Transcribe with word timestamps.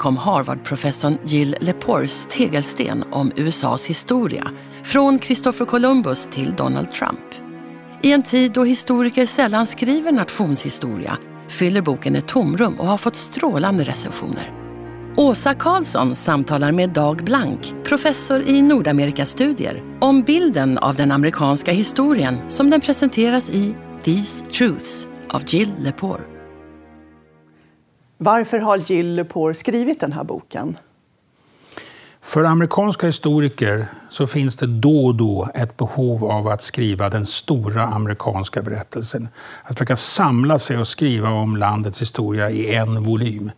Kom 0.00 0.16
Harvard-professorn 0.16 1.18
Jill 1.24 1.56
Lepores 1.60 2.26
tegelsten 2.30 3.04
om 3.10 3.32
USAs 3.36 3.86
historia, 3.86 4.50
från 4.82 5.18
Christopher 5.18 5.66
Columbus 5.66 6.28
till 6.32 6.54
Donald 6.56 6.92
Trump. 6.92 7.24
I 8.02 8.12
en 8.12 8.22
tid 8.22 8.52
då 8.52 8.64
historiker 8.64 9.26
sällan 9.26 9.66
skriver 9.66 10.12
nationshistoria 10.12 11.18
fyller 11.48 11.82
boken 11.82 12.16
ett 12.16 12.28
tomrum 12.28 12.80
och 12.80 12.86
har 12.86 12.98
fått 12.98 13.16
strålande 13.16 13.84
recensioner. 13.84 14.52
Åsa 15.16 15.54
Karlsson 15.54 16.14
samtalar 16.14 16.72
med 16.72 16.90
Dag 16.90 17.24
Blank, 17.24 17.74
professor 17.84 18.42
i 18.42 18.62
Nordamerikastudier, 18.62 19.82
om 20.00 20.22
bilden 20.22 20.78
av 20.78 20.94
den 20.94 21.12
amerikanska 21.12 21.72
historien 21.72 22.38
som 22.48 22.70
den 22.70 22.80
presenteras 22.80 23.50
i 23.50 23.74
These 24.04 24.44
Truths 24.44 25.08
av 25.28 25.42
Jill 25.46 25.72
Lepore. 25.78 26.39
Varför 28.22 28.58
har 28.58 28.76
Jill 28.86 29.14
Lepore 29.14 29.54
skrivit 29.54 30.00
den 30.00 30.12
här 30.12 30.24
boken? 30.24 30.76
För 32.20 32.44
amerikanska 32.44 33.06
historiker 33.06 33.86
så 34.10 34.26
finns 34.26 34.56
det 34.56 34.66
då 34.66 35.06
och 35.06 35.14
då 35.14 35.48
ett 35.54 35.76
behov 35.76 36.24
av 36.24 36.48
att 36.48 36.62
skriva 36.62 37.08
den 37.08 37.26
stora 37.26 37.82
amerikanska 37.82 38.62
berättelsen. 38.62 39.28
Att 39.62 39.78
försöka 39.78 39.96
samla 39.96 40.58
sig 40.58 40.78
och 40.78 40.88
skriva 40.88 41.30
om 41.30 41.56
landets 41.56 42.00
historia 42.00 42.50
i 42.50 42.74
en 42.74 43.04
volym. 43.04 43.50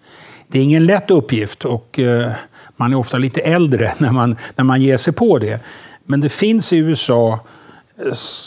Det 0.48 0.58
är 0.58 0.62
ingen 0.62 0.86
lätt 0.86 1.10
uppgift 1.10 1.64
och 1.64 1.98
eh, 1.98 2.32
man 2.76 2.92
är 2.92 2.96
ofta 2.96 3.18
lite 3.18 3.40
äldre 3.40 3.94
när 3.98 4.12
man, 4.12 4.36
när 4.56 4.64
man 4.64 4.82
ger 4.82 4.96
sig 4.96 5.12
på 5.12 5.38
det. 5.38 5.60
Men 6.04 6.20
det 6.20 6.28
finns 6.28 6.72
i 6.72 6.76
USA 6.76 7.40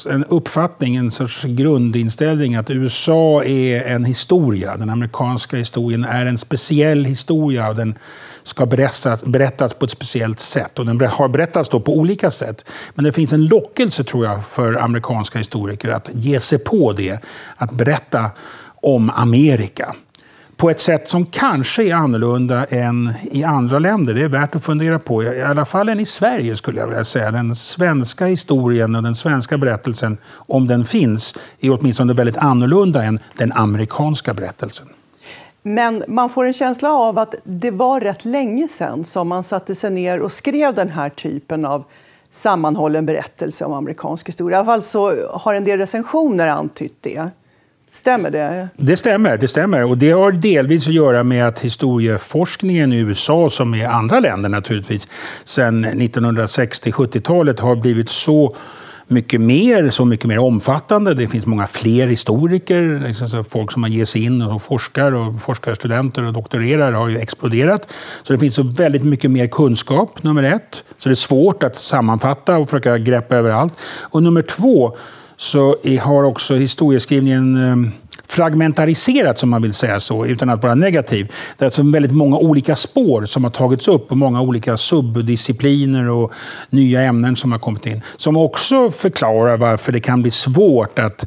en 0.09 0.25
uppfattning, 0.25 0.95
en 0.95 1.11
sorts 1.11 1.43
grundinställning 1.43 2.55
att 2.55 2.69
USA 2.69 3.43
är 3.43 3.81
en 3.81 4.05
historia. 4.05 4.77
Den 4.77 4.89
amerikanska 4.89 5.57
historien 5.57 6.03
är 6.03 6.25
en 6.25 6.37
speciell 6.37 7.05
historia 7.05 7.69
och 7.69 7.75
den 7.75 7.95
ska 8.43 8.65
berättas, 8.65 9.23
berättas 9.23 9.73
på 9.73 9.85
ett 9.85 9.91
speciellt 9.91 10.39
sätt. 10.39 10.79
Och 10.79 10.85
den 10.85 11.01
har 11.01 11.27
berättats 11.27 11.69
då 11.69 11.79
på 11.79 11.97
olika 11.97 12.31
sätt. 12.31 12.65
Men 12.93 13.05
det 13.05 13.11
finns 13.11 13.33
en 13.33 13.45
lockelse, 13.45 14.03
tror 14.03 14.25
jag, 14.25 14.45
för 14.45 14.73
amerikanska 14.73 15.39
historiker 15.39 15.89
att 15.89 16.09
ge 16.13 16.39
sig 16.39 16.59
på 16.59 16.93
det. 16.93 17.19
Att 17.57 17.71
berätta 17.71 18.31
om 18.81 19.09
Amerika 19.09 19.95
på 20.57 20.69
ett 20.69 20.79
sätt 20.79 21.09
som 21.09 21.25
kanske 21.25 21.83
är 21.83 21.95
annorlunda 21.95 22.65
än 22.65 23.13
i 23.31 23.43
andra 23.43 23.79
länder. 23.79 24.13
Det 24.13 24.21
är 24.21 24.27
värt 24.27 24.55
att 24.55 24.63
fundera 24.63 24.99
på. 24.99 25.23
I 25.23 25.43
alla 25.43 25.65
fall 25.65 25.89
än 25.89 25.99
i 25.99 26.05
Sverige 26.05 26.55
skulle 26.55 26.79
jag 26.79 26.87
vilja 26.87 27.03
säga. 27.03 27.31
Den 27.31 27.55
svenska 27.55 28.25
historien 28.25 28.95
och 28.95 29.03
den 29.03 29.15
svenska 29.15 29.57
berättelsen, 29.57 30.17
om 30.33 30.67
den 30.67 30.85
finns, 30.85 31.33
är 31.59 31.79
åtminstone 31.79 32.13
väldigt 32.13 32.37
annorlunda 32.37 33.03
än 33.03 33.19
den 33.37 33.51
amerikanska 33.51 34.33
berättelsen. 34.33 34.87
Men 35.63 36.03
man 36.07 36.29
får 36.29 36.45
en 36.45 36.53
känsla 36.53 36.93
av 36.93 37.19
att 37.19 37.35
det 37.43 37.71
var 37.71 38.01
rätt 38.01 38.25
länge 38.25 38.67
sedan 38.67 39.03
som 39.03 39.27
man 39.27 39.43
satte 39.43 39.75
sig 39.75 39.91
ner 39.91 40.21
och 40.21 40.31
skrev 40.31 40.73
den 40.73 40.89
här 40.89 41.09
typen 41.09 41.65
av 41.65 41.83
sammanhållen 42.29 43.05
berättelse 43.05 43.65
om 43.65 43.73
amerikansk 43.73 44.27
historia. 44.27 44.57
I 44.57 44.59
alla 44.59 44.65
fall 44.65 44.81
så 44.81 45.13
har 45.33 45.53
en 45.53 45.63
del 45.63 45.79
recensioner 45.79 46.47
antytt 46.47 46.97
det. 47.01 47.29
Stämmer 47.95 48.31
det? 48.31 48.67
Det 48.77 48.97
stämmer, 48.97 49.37
det 49.37 49.47
stämmer. 49.47 49.83
Och 49.83 49.97
det 49.97 50.11
har 50.11 50.31
delvis 50.31 50.87
att 50.87 50.93
göra 50.93 51.23
med 51.23 51.47
att 51.47 51.59
historieforskningen 51.59 52.93
i 52.93 52.97
USA, 52.97 53.49
som 53.49 53.75
i 53.75 53.85
andra 53.85 54.19
länder 54.19 54.49
naturligtvis, 54.49 55.07
sedan 55.43 55.85
1960-70-talet 55.85 57.59
har 57.59 57.75
blivit 57.75 58.09
så 58.09 58.55
mycket 59.07 59.41
mer, 59.41 59.89
så 59.89 60.05
mycket 60.05 60.25
mer 60.25 60.37
omfattande. 60.37 61.13
Det 61.13 61.27
finns 61.27 61.45
många 61.45 61.67
fler 61.67 62.07
historiker, 62.07 63.03
liksom 63.07 63.45
folk 63.45 63.71
som 63.71 63.83
har 63.83 63.89
gett 63.89 64.09
sig 64.09 64.23
in 64.23 64.41
och 64.41 64.63
forskar 64.63 65.11
och 65.11 65.41
forskarstudenter 65.41 66.23
och 66.23 66.33
doktorerar 66.33 66.91
har 66.91 67.07
ju 67.07 67.17
exploderat. 67.17 67.87
Så 68.23 68.33
det 68.33 68.39
finns 68.39 68.55
så 68.55 68.63
väldigt 68.63 69.03
mycket 69.03 69.31
mer 69.31 69.47
kunskap, 69.47 70.23
nummer 70.23 70.43
ett. 70.43 70.83
Så 70.97 71.09
det 71.09 71.13
är 71.13 71.15
svårt 71.15 71.63
att 71.63 71.75
sammanfatta 71.75 72.57
och 72.57 72.69
försöka 72.69 72.97
greppa 72.97 73.35
över 73.35 73.51
allt. 73.51 73.73
Och 74.01 74.23
nummer 74.23 74.41
två, 74.41 74.97
så 75.37 75.75
har 76.01 76.23
också 76.23 76.55
historieskrivningen 76.55 77.57
ehm, 77.57 77.91
fragmentariserats, 78.27 79.43
om 79.43 79.49
man 79.49 79.61
vill 79.61 79.73
säga 79.73 79.99
så, 79.99 80.25
utan 80.25 80.49
att 80.49 80.63
vara 80.63 80.75
negativ. 80.75 81.31
Det 81.57 81.63
är 81.63 81.67
alltså 81.67 81.83
väldigt 81.83 82.11
många 82.11 82.37
olika 82.37 82.75
spår 82.75 83.25
som 83.25 83.43
har 83.43 83.51
tagits 83.51 83.87
upp 83.87 84.11
och 84.11 84.17
många 84.17 84.41
olika 84.41 84.77
subdiscipliner 84.77 86.09
och 86.09 86.33
nya 86.69 87.01
ämnen 87.01 87.35
som 87.35 87.51
har 87.51 87.59
kommit 87.59 87.85
in. 87.85 88.01
Som 88.17 88.37
också 88.37 88.91
förklarar 88.91 89.57
varför 89.57 89.91
det 89.91 89.99
kan 89.99 90.21
bli 90.21 90.31
svårt 90.31 90.99
att 90.99 91.25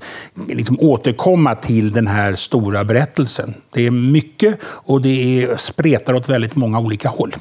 liksom, 0.49 0.81
återkomma 0.81 1.55
till 1.55 1.93
den 1.93 2.07
här 2.07 2.35
stora 2.35 2.85
berättelsen. 2.85 3.55
Det 3.73 3.87
är 3.87 3.91
mycket 3.91 4.59
och 4.65 5.03
det 5.03 5.43
är, 5.43 5.57
spretar 5.57 6.15
åt 6.15 6.29
väldigt 6.29 6.57
många 6.57 6.79
olika 6.79 7.09
håll. 7.09 7.37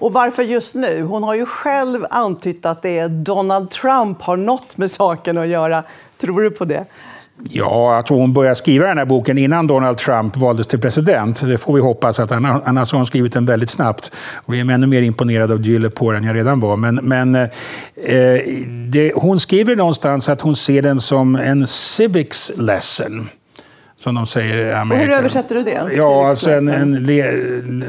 Och 0.00 0.12
varför 0.12 0.42
just 0.42 0.74
nu? 0.74 1.02
Hon 1.02 1.22
har 1.22 1.34
ju 1.34 1.46
själv 1.46 2.06
antytt 2.10 2.66
att 2.66 2.82
det 2.82 2.98
är 2.98 3.08
Donald 3.08 3.70
Trump 3.70 4.22
har 4.22 4.36
något 4.36 4.76
med 4.76 4.90
saken 4.90 5.38
att 5.38 5.48
göra. 5.48 5.84
Tror 6.18 6.42
du 6.42 6.50
på 6.50 6.64
det? 6.64 6.84
Ja, 7.50 7.94
jag 7.94 8.06
tror 8.06 8.18
hon 8.18 8.32
började 8.32 8.56
skriva 8.56 8.86
den 8.86 8.98
här 8.98 9.04
boken 9.04 9.38
innan 9.38 9.66
Donald 9.66 9.98
Trump 9.98 10.36
valdes 10.36 10.66
till 10.66 10.80
president. 10.80 11.40
Det 11.40 11.58
får 11.58 11.74
vi 11.74 11.80
hoppas, 11.80 12.20
att 12.20 12.30
han, 12.30 12.44
annars 12.44 12.92
har 12.92 12.98
hon 12.98 13.06
skrivit 13.06 13.32
den 13.32 13.46
väldigt 13.46 13.70
snabbt. 13.70 14.10
Och 14.44 14.56
jag 14.56 14.68
är 14.68 14.74
ännu 14.74 14.86
mer 14.86 15.02
imponerad 15.02 15.52
av 15.52 15.62
Gyllepoor 15.62 16.12
på 16.12 16.18
än 16.18 16.24
jag 16.24 16.36
redan 16.36 16.60
var. 16.60 16.76
Men, 16.76 16.94
men 16.94 17.34
eh, 17.34 17.48
det, 18.90 19.12
hon 19.14 19.40
skriver 19.40 19.76
någonstans 19.76 20.28
att 20.28 20.40
hon 20.40 20.56
ser 20.56 20.82
den 20.82 21.00
som 21.00 21.36
en 21.36 21.66
civics 21.66 22.52
lesson 22.56 23.28
som 23.98 24.14
de 24.14 24.26
säger 24.26 24.56
i 24.56 24.72
Amerika. 24.72 25.04
Och 25.04 25.08
hur 25.08 25.18
översätter 25.18 25.54
du 25.54 25.62
det? 25.62 25.82
Ja, 25.96 26.26
alltså 26.28 26.50
en, 26.50 26.68
en 26.68 26.94
le 26.94 27.32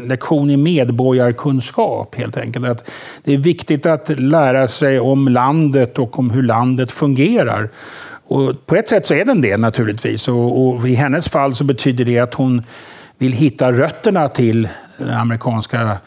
lektion 0.07 0.49
i 0.49 0.57
medborgarkunskap 0.57 2.15
helt 2.15 2.37
enkelt. 2.37 2.65
Att 2.65 2.89
det 3.23 3.33
är 3.33 3.37
viktigt 3.37 3.85
att 3.85 4.19
lära 4.19 4.67
sig 4.67 4.99
om 4.99 5.27
landet 5.27 5.99
och 5.99 6.19
om 6.19 6.31
hur 6.31 6.43
landet 6.43 6.91
fungerar. 6.91 7.69
Och 8.27 8.65
på 8.65 8.75
ett 8.75 8.89
sätt 8.89 9.05
så 9.05 9.13
är 9.13 9.25
den 9.25 9.41
det 9.41 9.57
naturligtvis. 9.57 10.27
Och, 10.27 10.67
och 10.67 10.89
i 10.89 10.93
hennes 10.93 11.29
fall 11.29 11.55
så 11.55 11.63
betyder 11.63 12.05
det 12.05 12.19
att 12.19 12.33
hon 12.33 12.63
vill 13.17 13.33
hitta 13.33 13.71
rötterna 13.71 14.27
till 14.27 14.69
den 14.97 15.09
amerikanska 15.09 15.97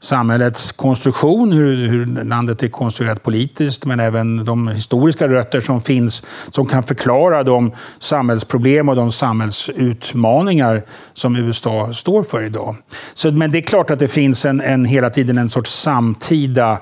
samhällets 0.00 0.72
konstruktion, 0.72 1.52
hur, 1.52 1.88
hur, 1.88 2.24
landet 2.24 2.62
är 2.62 2.68
konstruerat 2.68 3.22
politiskt, 3.22 3.86
men 3.86 4.00
även 4.00 4.44
de 4.44 4.68
historiska 4.68 5.28
rötter 5.28 5.60
som 5.60 5.80
finns 5.80 6.22
som 6.50 6.66
kan 6.66 6.82
förklara 6.82 7.42
de 7.42 7.72
samhällsproblem 7.98 8.88
och 8.88 8.96
de 8.96 9.12
samhällsutmaningar 9.12 10.82
som 11.12 11.36
USA 11.36 11.92
står 11.92 12.22
för 12.22 12.42
idag. 12.42 12.76
Så, 13.14 13.32
men 13.32 13.50
det 13.50 13.58
är 13.58 13.62
klart 13.62 13.90
att 13.90 13.98
det 13.98 14.08
finns 14.08 14.44
en, 14.44 14.60
en 14.60 14.84
hela 14.84 15.10
tiden 15.10 15.38
en 15.38 15.48
sorts 15.48 15.72
samtida 15.72 16.78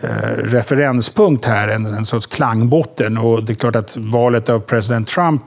eh, 0.00 0.08
referenspunkt 0.36 1.44
här, 1.44 1.68
en, 1.68 1.86
en 1.86 2.06
sorts 2.06 2.26
klangbotten. 2.26 3.18
Och 3.18 3.44
det 3.44 3.52
är 3.52 3.56
klart 3.56 3.76
att 3.76 3.96
valet 3.96 4.48
av 4.48 4.60
president 4.60 5.08
Trump 5.08 5.42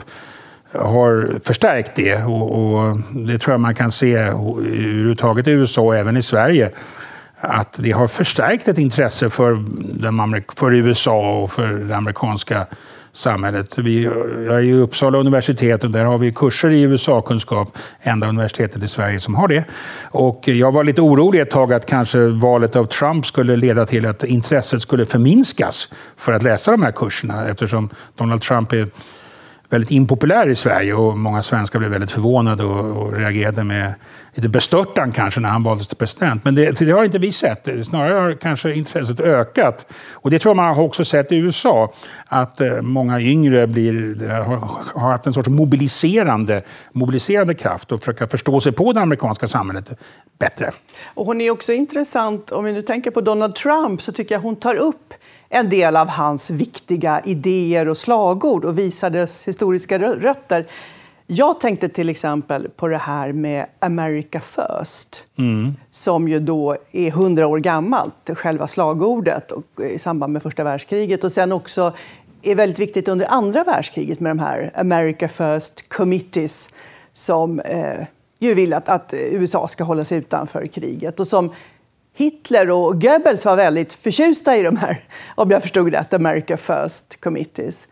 har 0.71 1.39
förstärkt 1.43 1.91
det. 1.95 2.23
Och, 2.23 2.51
och, 2.51 2.97
det 3.11 3.39
tror 3.39 3.53
jag 3.53 3.59
man 3.59 3.75
kan 3.75 3.91
se 3.91 4.13
överhuvudtaget 4.15 5.47
i 5.47 5.51
USA 5.51 5.81
och 5.81 5.95
även 5.95 6.17
i 6.17 6.21
Sverige. 6.21 6.71
Att 7.39 7.73
det 7.77 7.91
har 7.91 8.07
förstärkt 8.07 8.67
ett 8.67 8.77
intresse 8.77 9.29
för, 9.29 9.63
för 10.55 10.73
USA 10.73 11.39
och 11.39 11.51
för 11.51 11.67
det 11.67 11.95
amerikanska 11.95 12.65
samhället. 13.17 13.77
Vi, 13.77 14.03
jag 14.45 14.55
är 14.55 14.59
i 14.59 14.73
Uppsala 14.73 15.17
universitet 15.17 15.83
och 15.83 15.91
där 15.91 16.05
har 16.05 16.17
vi 16.17 16.31
kurser 16.31 16.69
i 16.69 16.81
USA-kunskap, 16.81 17.77
enda 18.01 18.27
universitetet 18.27 18.83
i 18.83 18.87
Sverige 18.87 19.19
som 19.19 19.35
har 19.35 19.47
det. 19.47 19.63
Och 20.03 20.47
jag 20.47 20.71
var 20.71 20.83
lite 20.83 21.01
orolig 21.01 21.39
ett 21.39 21.49
tag 21.49 21.73
att 21.73 21.85
kanske 21.85 22.27
valet 22.27 22.75
av 22.75 22.85
Trump 22.85 23.25
skulle 23.25 23.55
leda 23.55 23.85
till 23.85 24.05
att 24.05 24.23
intresset 24.23 24.81
skulle 24.81 25.05
förminskas 25.05 25.93
för 26.17 26.31
att 26.31 26.43
läsa 26.43 26.71
de 26.71 26.83
här 26.83 26.91
kurserna 26.91 27.47
eftersom 27.47 27.89
Donald 28.15 28.41
Trump 28.41 28.73
är 28.73 28.87
väldigt 29.69 29.91
impopulär 29.91 30.49
i 30.49 30.55
Sverige 30.55 30.93
och 30.93 31.17
många 31.17 31.43
svenskar 31.43 31.79
blev 31.79 31.91
väldigt 31.91 32.11
förvånade 32.11 32.63
och, 32.63 33.01
och 33.01 33.13
reagerade 33.13 33.63
med 33.63 33.93
lite 34.33 34.49
bestörtan 34.49 35.11
kanske 35.11 35.39
när 35.39 35.49
han 35.49 35.63
valdes 35.63 35.87
till 35.87 35.97
president. 35.97 36.45
Men 36.45 36.55
det, 36.55 36.79
det, 36.79 36.91
har 36.91 37.03
inte 37.03 37.17
vi 37.17 37.31
sett. 37.31 37.67
Snarare 37.85 38.13
har 38.13 38.33
kanske 38.33 38.73
intresset 38.73 39.19
ökat. 39.19 39.93
Och 40.13 40.31
det 40.31 40.39
tror 40.39 40.49
jag 40.49 40.55
man 40.55 40.75
har 40.75 40.83
också 40.83 41.05
sett 41.05 41.31
i 41.31 41.35
USA. 41.35 41.93
Att 42.25 42.61
eh, 42.61 42.81
många 42.81 43.21
yngre 43.21 43.67
blir, 43.67 44.27
har, 44.29 44.57
har 45.01 45.11
haft 45.11 45.27
en 45.27 45.33
sorts 45.33 45.49
mobiliserande, 45.49 46.61
mobiliserande 46.91 47.53
kraft 47.53 47.91
och 47.91 47.99
försöka 47.99 48.27
förstå 48.27 48.59
sig 48.59 48.71
på 48.71 48.93
det 48.93 49.01
amerikanska 49.01 49.47
samhället 49.47 49.91
bättre. 50.39 50.71
Och 51.05 51.25
hon 51.25 51.41
är 51.41 51.51
också 51.51 51.73
intressant, 51.73 52.51
om 52.51 52.65
vi 52.65 52.73
nu 52.73 52.81
tänker 52.81 53.11
på 53.11 53.21
Donald 53.21 53.55
Trump, 53.55 54.01
så 54.01 54.11
tycker 54.11 54.35
jag 54.35 54.39
hon 54.39 54.55
tar 54.55 54.75
upp 54.75 55.13
en 55.49 55.69
del 55.69 55.95
av 55.95 56.09
hans 56.09 56.49
viktiga 56.49 57.21
idéer 57.25 57.87
och 57.87 57.97
slagord 57.97 58.65
och 58.65 58.79
visar 58.79 59.09
dess 59.09 59.47
historiska 59.47 59.99
rötter. 59.99 60.65
Jag 61.27 61.59
tänkte 61.59 61.89
till 61.89 62.09
exempel 62.09 62.69
på 62.69 62.87
det 62.87 62.97
här 62.97 63.31
med 63.31 63.65
America 63.79 64.39
first, 64.39 65.23
mm. 65.37 65.75
som 65.91 66.27
ju 66.27 66.39
då 66.39 66.77
är 66.91 67.11
hundra 67.11 67.47
år 67.47 67.59
gammalt, 67.59 68.29
själva 68.35 68.67
slagordet, 68.67 69.51
och 69.51 69.65
i 69.91 69.99
samband 69.99 70.33
med 70.33 70.43
första 70.43 70.63
världskriget. 70.63 71.23
Och 71.23 71.31
sen 71.31 71.51
också 71.51 71.93
är 72.41 72.55
väldigt 72.55 72.79
viktigt 72.79 73.07
under 73.07 73.25
andra 73.25 73.63
världskriget 73.63 74.19
med 74.19 74.29
de 74.29 74.39
här 74.39 74.71
America 74.75 75.27
first 75.27 75.89
committees 75.89 76.69
som 77.13 77.59
eh, 77.59 78.05
ju 78.39 78.53
vill 78.53 78.73
att, 78.73 78.89
att 78.89 79.13
USA 79.13 79.67
ska 79.67 79.83
hålla 79.83 80.05
sig 80.05 80.17
utanför 80.17 80.65
kriget 80.65 81.19
och 81.19 81.27
som 81.27 81.51
Hitler 82.19 82.69
och 82.69 83.01
Goebbels 83.01 83.45
var 83.45 83.55
väldigt 83.55 83.93
förtjusta 83.93 84.57
i 84.57 84.63
de 84.63 84.77
här, 84.77 84.99
om 85.35 85.51
jag 85.51 85.61
förstod 85.61 85.93
rätt, 85.93 86.13
America 86.13 86.57
First 86.57 87.21
Committees. 87.21 87.87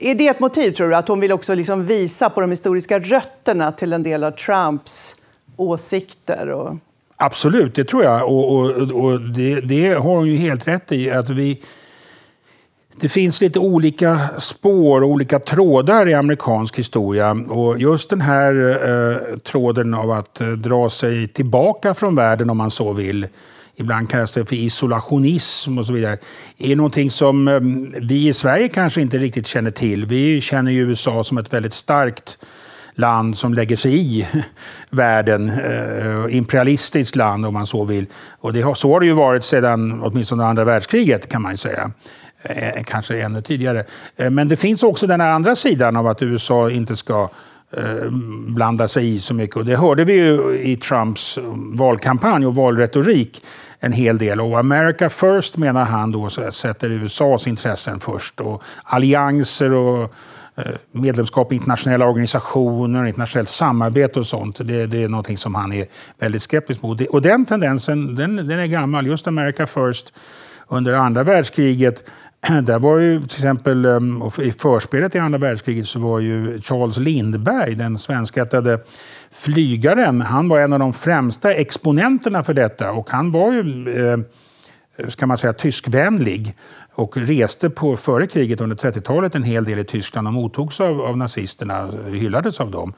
Är 0.00 0.14
det 0.14 0.28
ett 0.28 0.40
motiv, 0.40 0.72
tror 0.72 0.88
du, 0.88 0.96
att 0.96 1.08
hon 1.08 1.20
vill 1.20 1.32
också 1.32 1.54
liksom 1.54 1.86
visa 1.86 2.30
på 2.30 2.40
de 2.40 2.50
historiska 2.50 2.98
rötterna 2.98 3.72
till 3.72 3.92
en 3.92 4.02
del 4.02 4.24
av 4.24 4.30
Trumps 4.30 5.16
åsikter? 5.56 6.48
Och... 6.48 6.76
Absolut, 7.16 7.74
det 7.74 7.84
tror 7.84 8.04
jag. 8.04 8.28
Och, 8.28 8.52
och, 8.52 8.70
och 9.04 9.20
det, 9.20 9.60
det, 9.60 9.92
har 9.92 10.16
hon 10.16 10.26
ju 10.26 10.36
helt 10.36 10.68
rätt 10.68 10.92
i. 10.92 11.10
Att 11.10 11.30
vi, 11.30 11.62
det 13.00 13.08
finns 13.08 13.40
lite 13.40 13.58
olika 13.58 14.28
spår 14.38 15.02
och 15.02 15.08
olika 15.08 15.38
trådar 15.38 16.08
i 16.08 16.14
amerikansk 16.14 16.78
historia. 16.78 17.30
Och 17.30 17.80
just 17.80 18.10
den 18.10 18.20
här 18.20 18.78
eh, 18.90 19.38
tråden 19.38 19.94
av 19.94 20.10
att 20.10 20.40
eh, 20.40 20.48
dra 20.48 20.90
sig 20.90 21.28
tillbaka 21.28 21.94
från 21.94 22.14
världen, 22.14 22.50
om 22.50 22.56
man 22.56 22.70
så 22.70 22.92
vill, 22.92 23.28
ibland 23.80 24.10
kallas 24.10 24.34
det 24.34 24.44
för 24.44 24.56
isolationism 24.56 25.78
och 25.78 25.86
så 25.86 25.92
vidare, 25.92 26.18
är 26.58 26.76
någonting 26.76 27.10
som 27.10 27.48
eh, 27.48 27.60
vi 28.00 28.28
i 28.28 28.34
Sverige 28.34 28.68
kanske 28.68 29.00
inte 29.00 29.18
riktigt 29.18 29.46
känner 29.46 29.70
till. 29.70 30.06
Vi 30.06 30.40
känner 30.40 30.72
ju 30.72 30.80
USA 30.80 31.24
som 31.24 31.38
ett 31.38 31.52
väldigt 31.52 31.72
starkt 31.72 32.38
land 32.94 33.38
som 33.38 33.54
lägger 33.54 33.76
sig 33.76 33.96
i 33.96 34.26
världen. 34.90 35.48
Eh, 35.48 36.36
imperialistiskt 36.36 37.16
land 37.16 37.46
om 37.46 37.54
man 37.54 37.66
så 37.66 37.84
vill. 37.84 38.06
Och 38.40 38.52
det 38.52 38.62
har, 38.62 38.74
så 38.74 38.92
har 38.92 39.00
det 39.00 39.06
ju 39.06 39.12
varit 39.12 39.44
sedan 39.44 40.02
åtminstone 40.02 40.44
andra 40.44 40.64
världskriget 40.64 41.28
kan 41.28 41.42
man 41.42 41.52
ju 41.52 41.56
säga. 41.56 41.90
Eh, 42.42 42.82
kanske 42.84 43.20
ännu 43.22 43.42
tidigare. 43.42 43.84
Men 44.16 44.48
det 44.48 44.56
finns 44.56 44.82
också 44.82 45.06
den 45.06 45.20
andra 45.20 45.54
sidan 45.54 45.96
av 45.96 46.06
att 46.06 46.22
USA 46.22 46.70
inte 46.70 46.96
ska 46.96 47.28
blanda 48.46 48.88
sig 48.88 49.14
i 49.14 49.18
så 49.18 49.34
mycket. 49.34 49.56
Och 49.56 49.64
det 49.64 49.76
hörde 49.76 50.04
vi 50.04 50.12
ju 50.12 50.60
i 50.62 50.76
Trumps 50.76 51.38
mm, 51.38 51.76
valkampanj 51.76 52.46
och 52.46 52.54
valretorik 52.54 53.42
en 53.80 53.92
hel 53.92 54.18
del. 54.18 54.40
Och 54.40 54.58
America 54.58 55.08
first 55.08 55.56
menar 55.56 55.84
han 55.84 56.12
då 56.12 56.30
sätter 56.50 56.90
USAs 56.90 57.46
intressen 57.46 58.00
först. 58.00 58.40
Och 58.40 58.62
allianser 58.82 59.72
och 59.72 60.14
eh, 60.54 60.64
medlemskap 60.92 61.52
i 61.52 61.54
internationella 61.54 62.06
organisationer, 62.06 63.06
internationellt 63.06 63.48
samarbete 63.48 64.18
och 64.18 64.26
sånt. 64.26 64.58
Det, 64.58 64.86
det, 64.86 65.02
är 65.02 65.08
någonting 65.08 65.36
som 65.36 65.54
han 65.54 65.72
är 65.72 65.86
väldigt 66.18 66.42
skeptisk 66.42 66.82
mot. 66.82 67.00
Och 67.00 67.22
den 67.22 67.46
tendensen 67.46 68.14
den, 68.14 68.36
den 68.36 68.58
är 68.58 68.66
gammal. 68.66 69.06
Just 69.06 69.26
America 69.26 69.66
first 69.66 70.12
under 70.68 70.92
andra 70.92 71.22
världskriget 71.22 72.04
där 72.62 72.78
var 72.78 72.98
ju 72.98 73.20
till 73.20 73.38
exempel 73.38 73.84
ehm, 73.84 74.22
i 74.42 74.52
förspelet 74.52 75.14
i 75.14 75.18
andra 75.18 75.38
världskriget 75.38 75.88
så 75.88 75.98
var 75.98 76.20
ju 76.20 76.60
Charles 76.60 76.96
Lindberg, 76.96 77.74
den 77.74 77.98
svenskättade 77.98 78.78
flygaren, 79.30 80.20
han 80.20 80.48
var 80.48 80.60
en 80.60 80.72
av 80.72 80.78
de 80.78 80.92
främsta 80.92 81.52
exponenterna 81.52 82.44
för 82.44 82.54
detta 82.54 82.92
och 82.92 83.10
han 83.10 83.32
var 83.32 83.52
ju, 83.52 83.62
ehm, 84.12 84.24
ska 85.08 85.26
man 85.26 85.38
säga, 85.38 85.52
tyskvänlig 85.52 86.56
och 86.98 87.16
reste 87.16 87.70
på, 87.70 87.96
före 87.96 88.26
kriget 88.26 88.60
under 88.60 88.76
30-talet 88.76 89.34
en 89.34 89.42
hel 89.42 89.64
del 89.64 89.78
i 89.78 89.84
Tyskland 89.84 90.26
och 90.26 90.34
mottogs 90.34 90.80
av, 90.80 91.00
av 91.00 91.16
nazisterna, 91.16 91.90
hyllades 92.10 92.60
av 92.60 92.70
dem. 92.70 92.92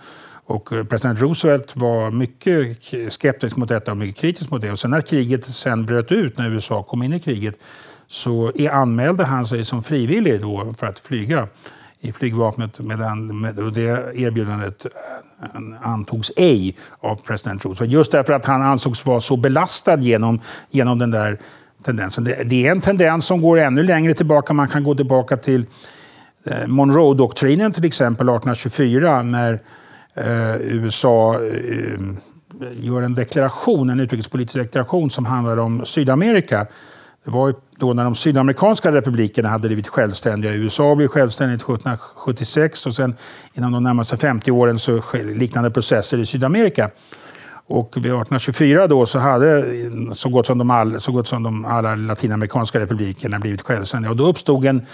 Och 0.51 0.73
eh, 0.73 0.85
president 0.85 1.21
Roosevelt 1.21 1.77
var 1.77 2.11
mycket 2.11 2.79
skeptisk 3.13 3.57
mot 3.57 3.69
detta 3.69 3.91
och 3.91 3.97
mycket 3.97 4.21
kritisk 4.21 4.51
mot 4.51 4.63
det. 4.63 4.73
Och 4.73 4.79
sen 4.79 4.91
när 4.91 5.01
kriget 5.01 5.45
sen 5.45 5.87
bröt 5.87 6.13
ut, 6.13 6.39
när 6.39 6.51
USA 6.51 6.83
kom 6.83 7.03
in 7.03 7.13
i 7.13 7.21
kriget, 7.21 7.59
så 8.11 8.53
anmälde 8.71 9.25
han 9.25 9.47
sig 9.47 9.65
som 9.65 9.83
frivillig 9.83 10.41
då 10.41 10.75
för 10.79 10.87
att 10.87 10.99
flyga 11.01 11.49
i 12.01 12.13
flygvapnet. 12.13 12.79
Medan, 12.79 13.41
med, 13.41 13.59
och 13.59 13.73
det 13.73 14.13
erbjudandet 14.15 14.85
eh, 14.85 15.51
antogs 15.81 16.33
ej 16.37 16.77
av 17.01 17.17
president 17.17 17.65
Roosevelt. 17.65 17.93
Just 17.93 18.13
därför 18.13 18.33
att 18.33 18.47
han 18.47 18.63
ansågs 18.63 19.07
vara 19.07 19.21
så 19.21 19.37
belastad 19.37 20.01
genom, 20.01 20.41
genom 20.71 20.99
den 20.99 21.11
där 21.11 21.39
tendensen. 21.85 22.25
Det, 22.25 22.43
det, 22.45 22.67
är 22.67 22.71
en 22.71 22.81
tendens 22.81 23.27
som 23.27 23.43
går 23.43 23.59
ännu 23.59 23.83
längre 23.83 24.15
tillbaka. 24.15 24.53
Man 24.53 24.69
kan 24.69 24.85
gå 24.85 24.95
tillbaka 24.95 25.37
till 25.37 25.67
eh, 26.45 26.67
Monroe-doktrinen 26.67 27.73
till 27.73 27.85
exempel 27.85 28.29
1824 28.29 29.23
när 29.23 29.53
eh, 30.15 30.57
USA 30.57 31.35
eh, 31.35 32.01
gör 32.81 33.03
en 33.03 33.15
deklaration, 33.15 33.91
en 33.91 34.01
utrikespolitisk 34.01 34.55
deklaration 34.55 35.11
som 35.11 35.27
handlar 35.27 35.57
om 35.57 35.87
Sydamerika. 35.87 36.67
Det 37.31 37.37
var 37.37 37.55
då 37.79 37.93
när 37.93 38.05
de 38.05 38.15
sydamerikanska 38.15 38.93
republikerna 38.93 39.49
hade 39.49 39.69
blivit 39.69 39.89
självständiga. 39.89 40.53
USA 40.53 40.95
blev 40.95 41.09
självständigt 41.09 41.63
1776 41.63 42.87
och 42.87 42.95
sen 42.95 43.17
inom 43.55 43.73
de 43.73 43.83
närmaste 43.83 44.17
50 44.17 44.51
åren 44.51 44.79
så 44.79 45.03
liknande 45.13 45.71
processer 45.71 46.19
i 46.19 46.27
Sydamerika. 46.27 46.91
Och 47.67 47.97
vid 47.97 48.05
1824 48.05 48.87
då 48.87 49.07
så 49.07 49.19
hade 49.19 49.65
så 50.15 50.29
gott 50.29 50.47
som 50.47 50.59
de, 50.59 50.71
all, 50.71 51.01
så 51.01 51.13
gott 51.13 51.27
som 51.29 51.43
de 51.43 51.65
alla 51.65 51.95
latinamerikanska 51.95 52.81
republikerna 52.81 53.39
blivit 53.39 53.63
självständiga. 53.63 54.11
Och 54.11 54.17
då 54.17 54.27
uppstod 54.27 54.65
en 54.65 54.87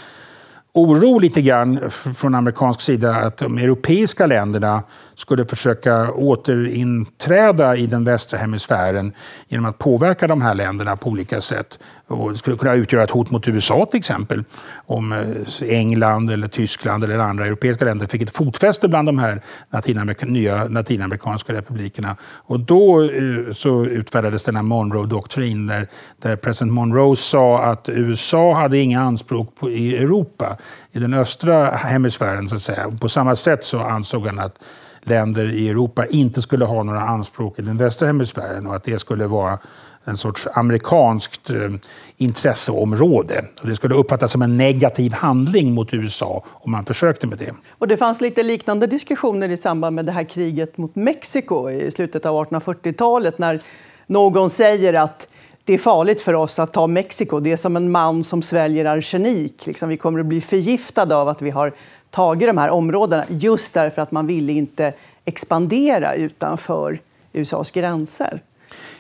oro 0.77 1.19
lite 1.19 1.43
grann 1.43 1.91
från 1.91 2.35
amerikansk 2.35 2.81
sida 2.81 3.15
att 3.15 3.37
de 3.37 3.59
europeiska 3.59 4.27
länderna 4.27 4.83
skulle 5.15 5.45
försöka 5.45 6.13
återinträda 6.13 7.77
i 7.77 7.87
den 7.87 8.05
västra 8.05 8.39
hemisfären 8.39 9.13
genom 9.49 9.67
att 9.67 9.79
påverka 9.79 10.27
de 10.27 10.43
här 10.43 10.55
länderna 10.55 10.97
på 10.97 11.11
olika 11.11 11.41
sätt. 11.41 11.79
Och 12.09 12.33
det 12.33 12.39
skulle 12.39 12.57
kunna 12.57 12.75
utgöra 12.75 13.05
ett 13.05 13.11
hot 13.11 13.31
mot 13.31 13.49
USA 13.49 13.87
till 13.91 13.99
exempel. 13.99 14.45
Om 14.87 15.13
eh, 15.13 15.69
England, 15.69 16.31
eller 16.31 16.49
Tyskland 16.49 17.05
eller 17.05 17.19
andra 17.19 17.47
europeiska 17.47 17.85
länder 17.85 18.07
fick 18.07 18.23
ett 18.23 18.37
fotfäste 18.37 18.89
bland 18.89 19.09
de 19.09 19.19
här 19.19 19.43
latinamerika, 19.71 20.27
nya 20.27 20.65
latinamerikanska 20.65 21.53
republikerna. 21.53 22.17
Och 22.23 22.61
då 22.61 23.03
eh, 23.03 23.53
så 23.53 23.85
utfärdades 23.85 24.45
denna 24.45 24.63
Monroe-doktrin 24.63 25.67
där, 25.67 25.89
där 26.23 26.37
president 26.37 26.73
Monroe 26.73 27.17
sa 27.17 27.63
att 27.63 27.89
USA 27.89 28.55
hade 28.55 28.79
inga 28.79 29.01
anspråk 29.01 29.55
på, 29.55 29.71
i 29.71 29.97
Europa, 29.97 30.57
i 30.93 30.99
den 30.99 31.15
östra 31.15 31.71
hemisfären 31.71 32.49
så 32.49 32.55
att 32.55 32.63
säga. 32.63 32.91
På 33.01 33.09
samma 33.09 33.37
sätt 33.37 33.65
så 33.65 33.81
ansåg 33.81 34.27
han 34.27 34.39
att 34.39 34.59
länder 35.03 35.45
i 35.55 35.69
Europa 35.69 36.07
inte 36.07 36.43
skulle 36.43 36.65
ha 36.65 36.83
några 36.83 37.01
anspråk 37.01 37.59
i 37.59 37.63
den 37.63 37.77
västra 37.77 38.07
hemisfären 38.07 38.67
och 38.67 38.77
att 38.77 38.85
det 38.85 38.99
skulle 38.99 39.27
vara 39.27 39.59
en 40.07 40.17
sorts 40.17 40.49
amerikanskt 40.53 41.51
eh, 41.51 41.71
intresseområde. 42.17 43.45
Och 43.63 43.69
det 43.69 43.77
skulle 43.77 43.95
uppfattas 43.95 44.33
som 44.33 44.43
en 44.43 44.57
negativ 44.57 45.13
handling 45.13 45.75
mot 45.75 45.95
USA 45.95 46.45
om 46.53 46.71
man 46.73 46.85
försökte 46.85 47.27
med 47.27 47.39
det. 47.39 47.55
Och 47.71 47.89
det 47.89 47.97
fanns 47.97 48.21
lite 48.21 48.43
liknande 48.43 48.87
diskussioner 48.87 49.49
i 49.49 49.57
samband 49.57 49.97
med 49.97 50.07
det 50.07 50.13
här 50.13 50.25
kriget 50.25 50.79
mot 50.79 50.97
Mexiko 50.97 51.71
i 51.71 51.91
slutet 51.91 52.27
av 52.27 52.47
1840-talet 52.47 53.39
när 53.39 53.61
någon 54.07 54.51
säger 54.51 54.95
att 54.95 55.29
det 55.65 55.75
är 55.75 55.79
farligt 55.79 56.21
för 56.21 56.35
oss 56.35 56.59
att 56.59 56.73
ta 56.73 56.87
Mexiko. 56.87 57.41
Det 57.41 57.53
är 57.53 57.57
som 57.57 57.77
en 57.77 57.91
man 57.91 58.25
som 58.25 58.43
sväljer 58.43 58.85
arsenik. 58.85 59.67
Liksom, 59.67 59.89
vi 59.89 59.97
kommer 59.97 60.21
att 60.21 60.27
bli 60.27 60.41
förgiftade 60.41 61.17
av 61.17 61.29
att 61.29 61.43
vi 61.43 61.51
har 61.51 61.73
tagit 62.11 62.49
de 62.49 62.59
här 62.59 62.71
områdena 62.71 63.25
just 63.29 63.75
därför 63.75 64.03
att 64.03 64.13
man 64.13 64.27
ville 64.27 64.53
inte 64.53 64.93
expandera 65.25 66.15
utanför 66.15 67.01
USAs 67.33 67.71
gränser. 67.71 68.41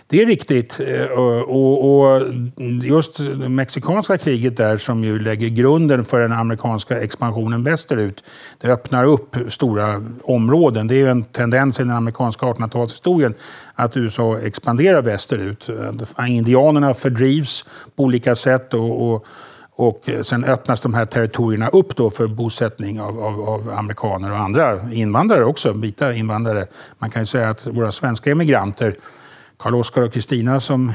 Det 0.08 0.22
är 0.22 0.26
riktigt. 0.26 0.80
Eh, 0.80 1.04
och, 1.04 2.00
och, 2.00 2.22
just 2.82 3.16
det 3.16 3.48
mexikanska 3.48 4.18
kriget 4.18 4.56
där 4.56 4.78
som 4.78 5.04
ju 5.04 5.18
lägger 5.18 5.48
grunden 5.48 6.04
för 6.04 6.20
den 6.20 6.32
amerikanska 6.32 7.00
expansionen 7.00 7.64
västerut. 7.64 8.24
Det 8.60 8.68
öppnar 8.68 9.04
upp 9.04 9.36
stora 9.48 10.02
områden. 10.22 10.86
Det 10.86 10.94
är 10.94 10.98
ju 10.98 11.08
en 11.08 11.24
tendens 11.24 11.80
i 11.80 11.82
den 11.82 11.92
amerikanska 11.92 12.46
1800-talshistorien 12.46 13.34
att 13.74 13.96
USA 13.96 14.38
expanderar 14.38 15.02
västerut. 15.02 15.68
Eh, 16.18 16.30
indianerna 16.36 16.94
fördrivs 16.94 17.66
på 17.96 18.02
olika 18.02 18.34
sätt 18.34 18.74
och, 18.74 19.12
och 19.12 19.26
Och 19.78 20.08
sen 20.22 20.44
öppnas 20.44 20.80
de 20.80 20.94
här 20.94 21.06
territorierna 21.06 21.68
upp 21.68 21.96
då 21.96 22.10
för 22.10 22.26
bosättning 22.26 23.00
av, 23.00 23.24
av, 23.24 23.48
av, 23.48 23.70
amerikaner 23.70 24.30
och 24.30 24.38
andra 24.38 24.92
invandrare 24.92 25.44
också, 25.44 25.72
vita 25.72 26.14
invandrare. 26.14 26.66
Man 26.98 27.10
kan 27.10 27.22
ju 27.22 27.26
säga 27.26 27.50
att 27.50 27.66
våra 27.66 27.92
svenska 27.92 28.30
emigranter, 28.30 28.94
Karl-Oskar 29.56 30.02
och 30.02 30.12
Kristina 30.12 30.60
som 30.60 30.92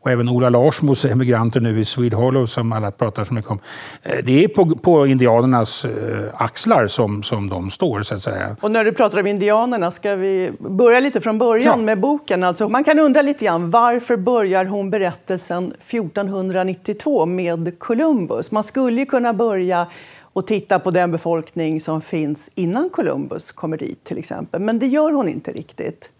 och 0.00 0.10
även 0.10 0.28
Ola 0.28 0.48
Larsmos 0.48 1.04
emigranter 1.04 1.60
nu 1.60 1.80
i 1.80 1.84
Swede 1.84 2.16
Hollow 2.16 2.46
som 2.46 2.72
alla 2.72 2.90
pratar 2.90 3.24
så 3.24 3.34
mycket 3.34 3.50
om. 3.50 3.58
Eh, 4.02 4.18
det 4.24 4.44
är 4.44 4.48
på, 4.48 4.76
på 4.76 5.06
indianernas 5.06 5.84
eh, 5.84 5.90
axlar 6.34 6.86
som, 6.86 7.22
som 7.22 7.48
de 7.48 7.70
står, 7.70 8.02
så 8.02 8.14
att 8.14 8.22
säga. 8.22 8.56
Och 8.60 8.70
när 8.70 8.84
du 8.84 8.92
pratar 8.92 9.20
om 9.20 9.26
indianerna, 9.26 9.90
ska 9.90 10.16
vi 10.16 10.52
börja 10.58 11.00
lite 11.00 11.20
från 11.20 11.38
början 11.38 11.80
ja. 11.80 11.84
med 11.84 12.00
boken? 12.00 12.44
Alltså, 12.44 12.68
man 12.68 12.84
kan 12.84 12.98
undra 12.98 13.22
lite 13.22 13.44
grann, 13.44 13.70
varför 13.70 14.16
börjar 14.16 14.64
hon 14.64 14.90
berättelsen 14.90 15.66
1492 15.66 17.26
med 17.26 17.78
Columbus? 17.78 18.50
Man 18.52 18.62
skulle 18.62 19.00
ju 19.00 19.06
kunna 19.06 19.32
börja 19.32 19.86
och 20.20 20.46
titta 20.46 20.78
på 20.78 20.90
den 20.90 21.12
befolkning 21.12 21.80
som 21.80 22.00
finns 22.00 22.50
innan 22.54 22.90
Columbus 22.90 23.52
kommer 23.52 23.78
dit 23.78 24.04
till 24.04 24.18
exempel. 24.18 24.60
Men 24.60 24.78
det 24.78 24.86
gör 24.86 25.12
hon 25.12 25.28
inte 25.28 25.52
riktigt. 25.52 26.10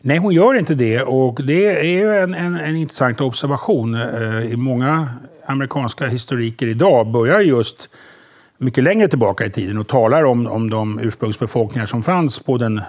Nej, 0.00 0.18
hon 0.18 0.34
gör 0.34 0.54
inte 0.54 0.74
det. 0.74 1.02
Och 1.02 1.44
det 1.44 1.94
är 2.00 2.22
en, 2.22 2.34
en, 2.34 2.56
en 2.56 2.76
intressant 2.76 3.20
observation. 3.20 3.94
Eh, 3.94 4.56
många 4.56 5.08
amerikanska 5.46 6.06
historiker 6.06 6.66
idag 6.66 7.10
börjar 7.10 7.40
just 7.40 7.88
mycket 8.58 8.84
längre 8.84 9.08
tillbaka 9.08 9.46
i 9.46 9.50
tiden 9.50 9.78
och 9.78 9.88
talar 9.88 10.24
om, 10.24 10.46
om 10.46 10.70
de 10.70 10.98
ursprungsbefolkningar 10.98 11.86
som 11.86 12.02
fanns 12.02 12.38
på 12.38 12.58
den 12.58 12.80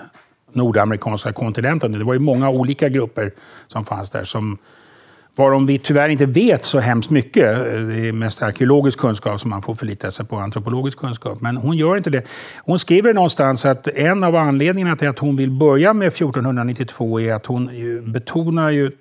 nordamerikanska 0.53 1.33
kontinenten. 1.33 1.91
Det 1.91 2.03
var 2.03 2.13
ju 2.13 2.19
många 2.19 2.49
olika 2.49 2.89
grupper 2.89 3.31
som 3.67 3.85
fanns 3.85 4.09
där 4.09 4.23
som 4.23 4.57
varom 5.35 5.65
vi 5.65 5.77
tyvärr 5.77 6.09
inte 6.09 6.25
vet 6.25 6.65
så 6.65 6.79
hemskt 6.79 7.09
mycket. 7.09 7.57
Eh, 7.57 7.81
det 7.81 8.07
är 8.07 8.11
mest 8.11 8.41
arkeologisk 8.41 8.99
kunskap 8.99 9.41
som 9.41 9.49
man 9.49 9.61
får 9.61 9.75
förlita 9.75 10.11
sig 10.11 10.25
på, 10.25 10.37
antropologisk 10.37 10.97
kunskap. 10.97 11.41
Men 11.41 11.57
hon 11.57 11.77
gör 11.77 11.97
inte 11.97 12.09
det. 12.09 12.23
Hon 12.57 12.79
skriver 12.79 13.13
någonstans 13.13 13.65
att 13.65 13.87
en 13.87 14.23
av 14.23 14.35
anledningarna 14.35 14.95
till 14.95 15.09
att 15.09 15.19
hon 15.19 15.35
vill 15.35 15.51
börja 15.51 15.93
med 15.93 16.07
1492 16.07 17.19
är 17.19 17.33
att 17.33 17.45
hon 17.45 17.69
betonar 18.11 18.69
ju 18.69 18.91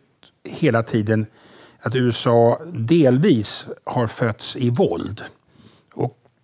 hela 0.45 0.83
tiden 0.83 1.27
att 1.83 1.95
USA 1.95 2.61
delvis 2.73 3.67
har 3.85 4.07
fötts 4.07 4.57
i 4.57 4.71
våld 4.71 5.23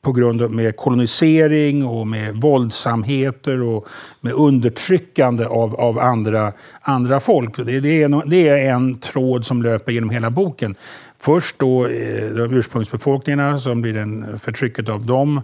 på 0.07 0.13
grund 0.13 0.43
av 0.43 0.53
med 0.53 0.77
kolonisering 0.77 1.87
och 1.87 2.07
med 2.07 2.37
våldsamheter 2.37 3.63
och 3.63 3.89
med 4.21 4.33
undertryckande 4.33 5.45
av, 5.45 5.77
av 5.77 5.99
andra, 5.99 6.53
andra 6.81 7.21
folk. 7.21 7.57
Det, 7.57 7.81
det, 7.81 8.03
är, 8.03 8.27
det 8.27 8.49
är 8.49 8.73
en 8.73 8.99
tråd 8.99 9.47
som 9.47 9.63
löper 9.63 9.93
genom 9.93 10.11
hela 10.11 10.31
boken. 10.31 10.75
Först 11.19 11.59
då 11.59 11.87
eh, 11.87 12.31
de 12.31 12.55
ursprungsbefolkningarna 12.55 13.59
som 13.59 13.83
blir 13.83 13.97
en, 13.97 14.39
förtrycket 14.39 14.89
av 14.89 15.07
dem 15.07 15.43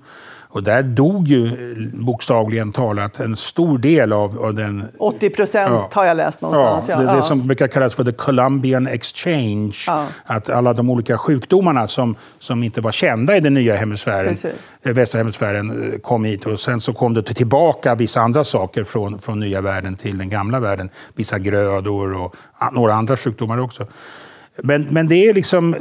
och 0.53 0.63
där 0.63 0.83
dog 0.83 1.29
ju 1.29 1.75
bokstavligen 1.95 2.73
talat 2.73 3.21
en 3.21 3.37
stor 3.37 3.79
del 3.79 4.13
av, 4.13 4.45
av 4.45 4.55
den... 4.55 4.85
80 4.99 5.31
procent 5.31 5.71
ja, 5.73 5.91
har 5.93 6.05
jag 6.05 6.17
läst 6.17 6.41
någonstans. 6.41 6.89
Ja, 6.89 6.97
det, 6.97 7.05
ja. 7.05 7.17
det 7.17 7.23
som 7.23 7.47
brukar 7.47 7.69
kallas 7.69 7.95
för 7.95 8.05
the 8.05 8.13
Columbian 8.13 8.87
exchange. 8.87 9.77
Att 10.25 10.51
alla 10.51 10.73
de 10.73 10.91
olika 10.91 11.19
sjukdomarna 11.19 11.89
som, 11.89 12.17
som 12.39 12.63
inte 12.63 12.81
var 12.81 12.93
kända 12.93 13.37
i 13.37 13.41
den 13.41 13.55
nya 13.55 13.77
hemisfären, 13.77 14.37
eh, 14.83 14.93
västra 14.93 15.19
hemisfären 15.19 15.93
eh, 15.93 15.99
kom 15.99 16.25
hit. 16.25 16.47
Och 16.47 16.61
sen 16.61 16.81
så 16.81 16.93
kom 16.93 17.15
det 17.15 17.23
tillbaka 17.23 17.95
vissa 17.95 18.21
andra 18.21 18.45
saker 18.45 18.85
från, 18.85 19.19
från 19.19 19.41
nya 19.41 19.61
världen 19.61 19.97
till 19.97 20.19
den 20.19 20.29
gamla 20.29 20.61
världen. 20.61 20.91
Vissa 21.15 21.39
grödor 21.39 22.17
och 22.17 22.37
några 22.73 22.95
andra 22.95 23.17
sjukdomar 23.17 23.59
också. 23.59 23.87
Men, 24.57 24.83
men 24.91 25.09
det 25.09 25.29
är 25.29 25.35
liksom 25.35 25.75
eh, 25.75 25.81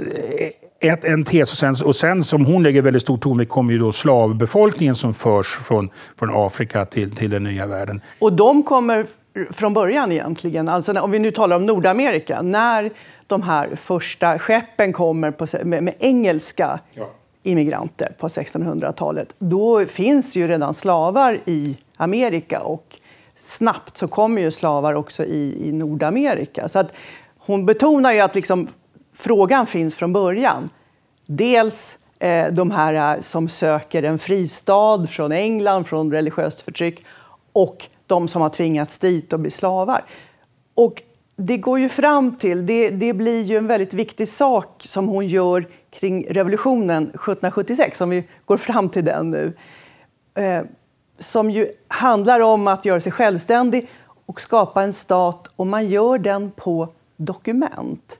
ett, 0.81 1.05
en 1.05 1.23
tes. 1.23 1.51
Och 1.51 1.57
sen, 1.57 1.75
och 1.85 1.95
sen 1.95 2.23
som 2.23 2.45
hon 2.45 2.63
lägger 2.63 2.81
väldigt 2.81 3.01
stor 3.01 3.17
tonvikt 3.17 3.51
kommer 3.51 3.73
ju 3.73 3.79
då 3.79 3.91
slavbefolkningen 3.91 4.95
som 4.95 5.13
förs 5.13 5.47
från, 5.47 5.89
från 6.19 6.29
Afrika 6.33 6.85
till, 6.85 7.15
till 7.15 7.29
den 7.29 7.43
nya 7.43 7.67
världen. 7.67 8.01
Och 8.19 8.33
de 8.33 8.63
kommer 8.63 9.05
från 9.51 9.73
början 9.73 10.11
egentligen, 10.11 10.69
alltså 10.69 10.99
om 10.99 11.11
vi 11.11 11.19
nu 11.19 11.31
talar 11.31 11.55
om 11.55 11.65
Nordamerika, 11.65 12.41
när 12.41 12.91
de 13.27 13.41
här 13.41 13.75
första 13.75 14.39
skeppen 14.39 14.93
kommer 14.93 15.31
på, 15.31 15.47
med, 15.63 15.83
med 15.83 15.93
engelska 15.99 16.79
ja. 16.93 17.09
immigranter 17.43 18.13
på 18.19 18.27
1600-talet, 18.27 19.35
då 19.39 19.85
finns 19.85 20.35
ju 20.35 20.47
redan 20.47 20.73
slavar 20.73 21.37
i 21.45 21.77
Amerika 21.97 22.59
och 22.59 22.97
snabbt 23.35 23.97
så 23.97 24.07
kommer 24.07 24.41
ju 24.41 24.51
slavar 24.51 24.93
också 24.93 25.25
i, 25.25 25.67
i 25.67 25.71
Nordamerika. 25.71 26.67
Så 26.67 26.79
att 26.79 26.93
hon 27.37 27.65
betonar 27.65 28.13
ju 28.13 28.19
att 28.19 28.35
liksom 28.35 28.67
frågan 29.21 29.67
finns 29.67 29.95
från 29.95 30.13
början. 30.13 30.69
Dels 31.25 31.97
eh, 32.19 32.47
de 32.47 32.71
här 32.71 33.15
eh, 33.15 33.21
som 33.21 33.49
söker 33.49 34.03
en 34.03 34.19
fristad 34.19 35.07
från 35.07 35.31
England, 35.31 35.85
från 35.85 36.11
religiöst 36.11 36.61
förtryck 36.61 37.05
och 37.53 37.87
de 38.07 38.27
som 38.27 38.41
har 38.41 38.49
tvingats 38.49 38.97
dit 38.97 39.33
och 39.33 39.39
blir 39.39 39.51
slavar. 39.51 40.03
Och 40.73 41.03
det 41.35 41.57
går 41.57 41.79
ju 41.79 41.89
fram 41.89 42.35
till, 42.35 42.65
det, 42.65 42.89
det 42.89 43.13
blir 43.13 43.41
ju 43.41 43.57
en 43.57 43.67
väldigt 43.67 43.93
viktig 43.93 44.27
sak 44.27 44.83
som 44.87 45.07
hon 45.07 45.27
gör 45.27 45.67
kring 45.89 46.25
revolutionen 46.29 47.03
1776, 47.03 48.01
om 48.01 48.09
vi 48.09 48.27
går 48.45 48.57
fram 48.57 48.89
till 48.89 49.05
den 49.05 49.31
nu. 49.31 49.53
Eh, 50.33 50.61
som 51.19 51.51
ju 51.51 51.71
handlar 51.87 52.39
om 52.39 52.67
att 52.67 52.85
göra 52.85 53.01
sig 53.01 53.11
självständig 53.11 53.89
och 54.25 54.41
skapa 54.41 54.83
en 54.83 54.93
stat 54.93 55.47
och 55.55 55.67
man 55.67 55.87
gör 55.87 56.17
den 56.17 56.51
på 56.51 56.87
dokument. 57.17 58.19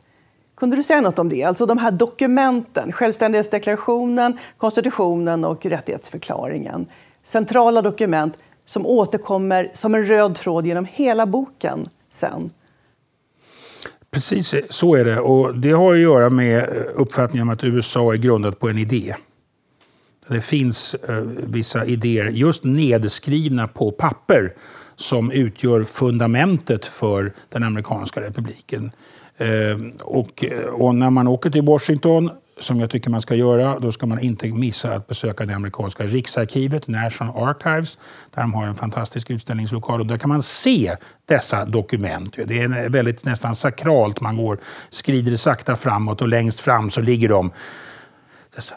Kunde 0.62 0.76
du 0.76 0.84
säga 0.84 1.02
något 1.02 1.20
om 1.20 1.30
det? 1.30 1.44
Alltså 1.44 1.66
de 1.66 1.78
här 1.78 1.92
dokumenten, 1.92 2.92
självständighetsdeklarationen, 2.92 4.38
konstitutionen 4.58 5.46
och 5.46 5.66
rättighetsförklaringen. 5.66 6.86
Centrala 7.24 7.82
dokument 7.82 8.38
som 8.66 8.86
återkommer 8.86 9.72
som 9.74 9.96
en 9.96 10.06
röd 10.06 10.36
tråd 10.36 10.66
genom 10.66 10.86
hela 10.86 11.26
boken 11.26 11.90
sen. 12.10 12.50
Precis 14.12 14.56
så 14.70 14.96
är 14.96 15.06
det. 15.06 15.20
Och 15.20 15.56
det 15.56 15.72
har 15.72 15.94
att 15.94 16.00
göra 16.00 16.30
med 16.30 16.58
eh, 16.58 16.84
uppfattningen 16.96 17.48
om 17.48 17.54
att 17.54 17.64
USA 17.64 18.14
är 18.14 18.18
grundat 18.18 18.60
på 18.60 18.70
en 18.70 18.78
idé. 18.78 19.16
Det 20.28 20.42
finns 20.42 20.94
eh, 20.96 21.16
vissa 21.44 21.86
idéer, 21.86 22.26
just 22.26 22.64
nedskrivna 22.64 23.68
på 23.68 23.92
papper, 23.92 24.54
som 24.96 25.32
utgör 25.32 25.84
fundamentet 25.84 26.86
för 26.86 27.34
den 27.50 27.64
amerikanska 27.64 28.22
republiken. 28.22 28.92
Eh, 29.42 29.78
och, 30.02 30.44
eh, 30.44 30.60
och, 30.60 30.96
när 30.96 31.10
man 31.10 31.28
åker 31.28 31.50
till 31.50 31.62
Washington, 31.62 32.30
som 32.60 32.80
jag 32.80 32.90
tycker 32.90 33.10
man 33.10 33.22
ska 33.22 33.36
göra, 33.36 33.80
då 33.80 33.92
ska 33.92 34.06
man 34.06 34.20
inte 34.20 34.48
missa 34.48 34.94
att 34.94 35.08
besöka 35.08 35.46
det 35.46 35.54
amerikanska 35.54 36.04
riksarkivet, 36.04 36.88
National 36.88 37.50
Archives, 37.50 37.98
där 38.36 38.42
de 38.42 38.54
har 38.54 38.68
en 38.68 38.76
fantastisk 38.76 39.30
utställningslokal. 39.30 40.00
Och 40.00 40.06
där 40.06 40.18
kan 40.18 40.30
man 40.30 40.44
se 40.44 40.96
dessa 41.26 41.66
dokument. 41.66 42.36
Det 42.46 42.62
är 42.62 42.90
väldigt 42.90 43.26
nästan 43.26 43.56
sakralt. 43.56 44.22
Man 44.22 44.38
går, 44.38 44.58
skrider 44.90 45.36
sakta 45.36 45.76
framåt 45.76 46.22
och 46.22 46.28
längst 46.28 46.60
fram 46.60 46.90
så 46.90 47.02
ligger 47.02 47.30
de 47.30 47.52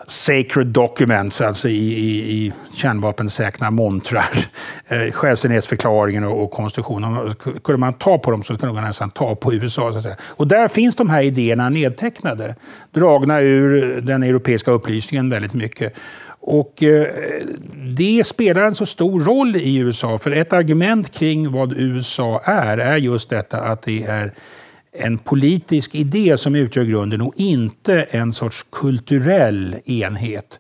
sacred 0.06 0.66
documents, 0.66 1.40
alltså 1.40 1.68
i, 1.68 1.94
i, 1.94 2.32
i 2.32 2.52
kärnvapensäkra 2.74 3.70
montrar. 3.70 4.28
Eh, 4.88 5.10
självständighetsförklaringen 5.12 6.24
och, 6.24 6.42
och 6.42 6.50
konstitutionen. 6.50 7.34
Kunde 7.64 7.76
man 7.76 7.92
ta 7.92 8.18
på 8.18 8.30
dem 8.30 8.42
så 8.42 8.58
kunde 8.58 8.74
man 8.74 8.84
nästan 8.84 9.10
ta 9.10 9.34
på 9.34 9.54
USA. 9.54 9.92
Så 9.92 9.96
att 9.96 10.02
säga. 10.02 10.16
Och 10.22 10.48
där 10.48 10.68
finns 10.68 10.96
de 10.96 11.10
här 11.10 11.22
idéerna 11.22 11.68
nedtecknade, 11.68 12.54
dragna 12.92 13.40
ur 13.40 14.00
den 14.00 14.22
europeiska 14.22 14.70
upplysningen 14.70 15.30
väldigt 15.30 15.54
mycket. 15.54 15.94
Och 16.46 16.82
eh, 16.82 17.06
det 17.96 18.26
spelar 18.26 18.62
en 18.62 18.74
så 18.74 18.86
stor 18.86 19.20
roll 19.24 19.56
i 19.56 19.76
USA, 19.76 20.18
för 20.18 20.30
ett 20.30 20.52
argument 20.52 21.12
kring 21.12 21.52
vad 21.52 21.72
USA 21.72 22.40
är, 22.44 22.78
är 22.78 22.96
just 22.96 23.30
detta 23.30 23.60
att 23.60 23.82
det 23.82 24.04
är 24.04 24.32
en 24.94 25.18
politisk 25.18 25.94
idé 25.94 26.38
som 26.38 26.54
utgör 26.54 26.84
grunden 26.84 27.20
och 27.20 27.34
inte 27.36 28.02
en 28.02 28.32
sorts 28.32 28.66
kulturell 28.72 29.76
enhet. 29.84 30.58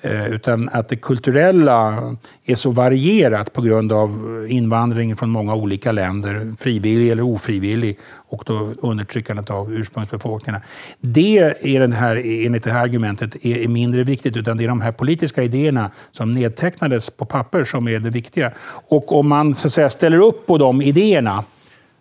Eh, 0.00 0.26
utan 0.26 0.68
att 0.72 0.88
det 0.88 0.96
kulturella 0.96 2.02
är 2.44 2.54
så 2.54 2.70
varierat 2.70 3.52
på 3.52 3.62
grund 3.62 3.92
av 3.92 4.46
invandring 4.48 5.16
från 5.16 5.30
många 5.30 5.54
olika 5.54 5.92
länder, 5.92 6.54
frivillig 6.58 7.10
eller 7.10 7.22
ofrivillig, 7.22 7.98
och 8.28 8.42
då 8.46 8.74
undertryckandet 8.78 9.50
av 9.50 9.72
ursprungsbefolkningarna. 9.74 10.64
Det 11.00 11.38
är 11.60 11.80
den 11.80 11.92
här, 11.92 12.16
enligt 12.46 12.64
det 12.64 12.70
här 12.70 12.82
argumentet 12.82 13.46
är 13.46 13.68
mindre 13.68 14.04
viktigt, 14.04 14.36
utan 14.36 14.56
det 14.56 14.64
är 14.64 14.68
de 14.68 14.80
här 14.80 14.92
politiska 14.92 15.42
idéerna 15.42 15.90
som 16.12 16.32
nedtecknades 16.32 17.10
på 17.10 17.24
papper 17.24 17.64
som 17.64 17.88
är 17.88 17.98
det 17.98 18.10
viktiga. 18.10 18.52
Och 18.88 19.12
om 19.12 19.28
man 19.28 19.54
så 19.54 19.66
att 19.66 19.72
säga, 19.72 19.90
ställer 19.90 20.18
upp 20.18 20.46
på 20.46 20.58
de 20.58 20.82
idéerna 20.82 21.44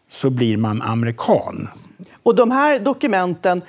så 0.10 0.30
blir 0.30 0.58
man 0.58 0.82
amerikan. 0.82 1.68
Och 2.24 2.36
de 2.36 2.52
här 2.52 2.80
dokumenten 2.80 3.62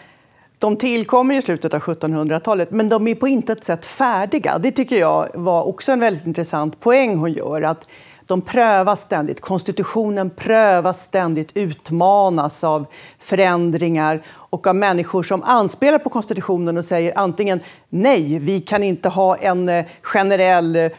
de 0.59 0.77
tillkommer 0.77 1.39
i 1.39 1.43
slutet 1.43 1.75
av 1.75 1.81
1700-talet, 1.81 2.71
men 2.71 2.89
de 2.89 3.09
är 3.09 3.15
på 3.15 3.29
intet 3.29 3.65
sätt 3.65 3.85
färdiga. 3.85 4.59
Det 4.59 4.73
tycker 4.73 4.97
jag 4.97 5.29
var 5.35 5.63
också 5.63 5.93
en 5.93 6.01
väldigt 6.01 6.27
intressant 6.27 6.81
poäng 6.81 7.17
hon 7.17 7.33
gör. 7.33 7.63
Att 7.63 7.89
de 8.27 8.41
prövas 8.41 9.01
ständigt. 9.01 9.41
Konstitutionen 9.41 10.31
prövas 10.31 11.03
ständigt, 11.03 11.51
utmanas 11.55 12.65
av 12.65 12.87
förändringar 13.19 14.23
och 14.29 14.67
av 14.67 14.77
människor 14.77 15.23
som 15.23 15.43
anspelar 15.43 15.99
på 15.99 16.11
konstitutionen 16.11 16.77
och 16.77 16.85
säger 16.85 17.19
antingen 17.19 17.61
nej, 17.89 18.39
vi 18.39 18.61
kan 18.61 18.83
inte 18.83 19.09
ha 19.09 19.37
en 19.37 19.69
eh, 19.69 19.85
generell 20.03 20.77
eh, 20.77 20.91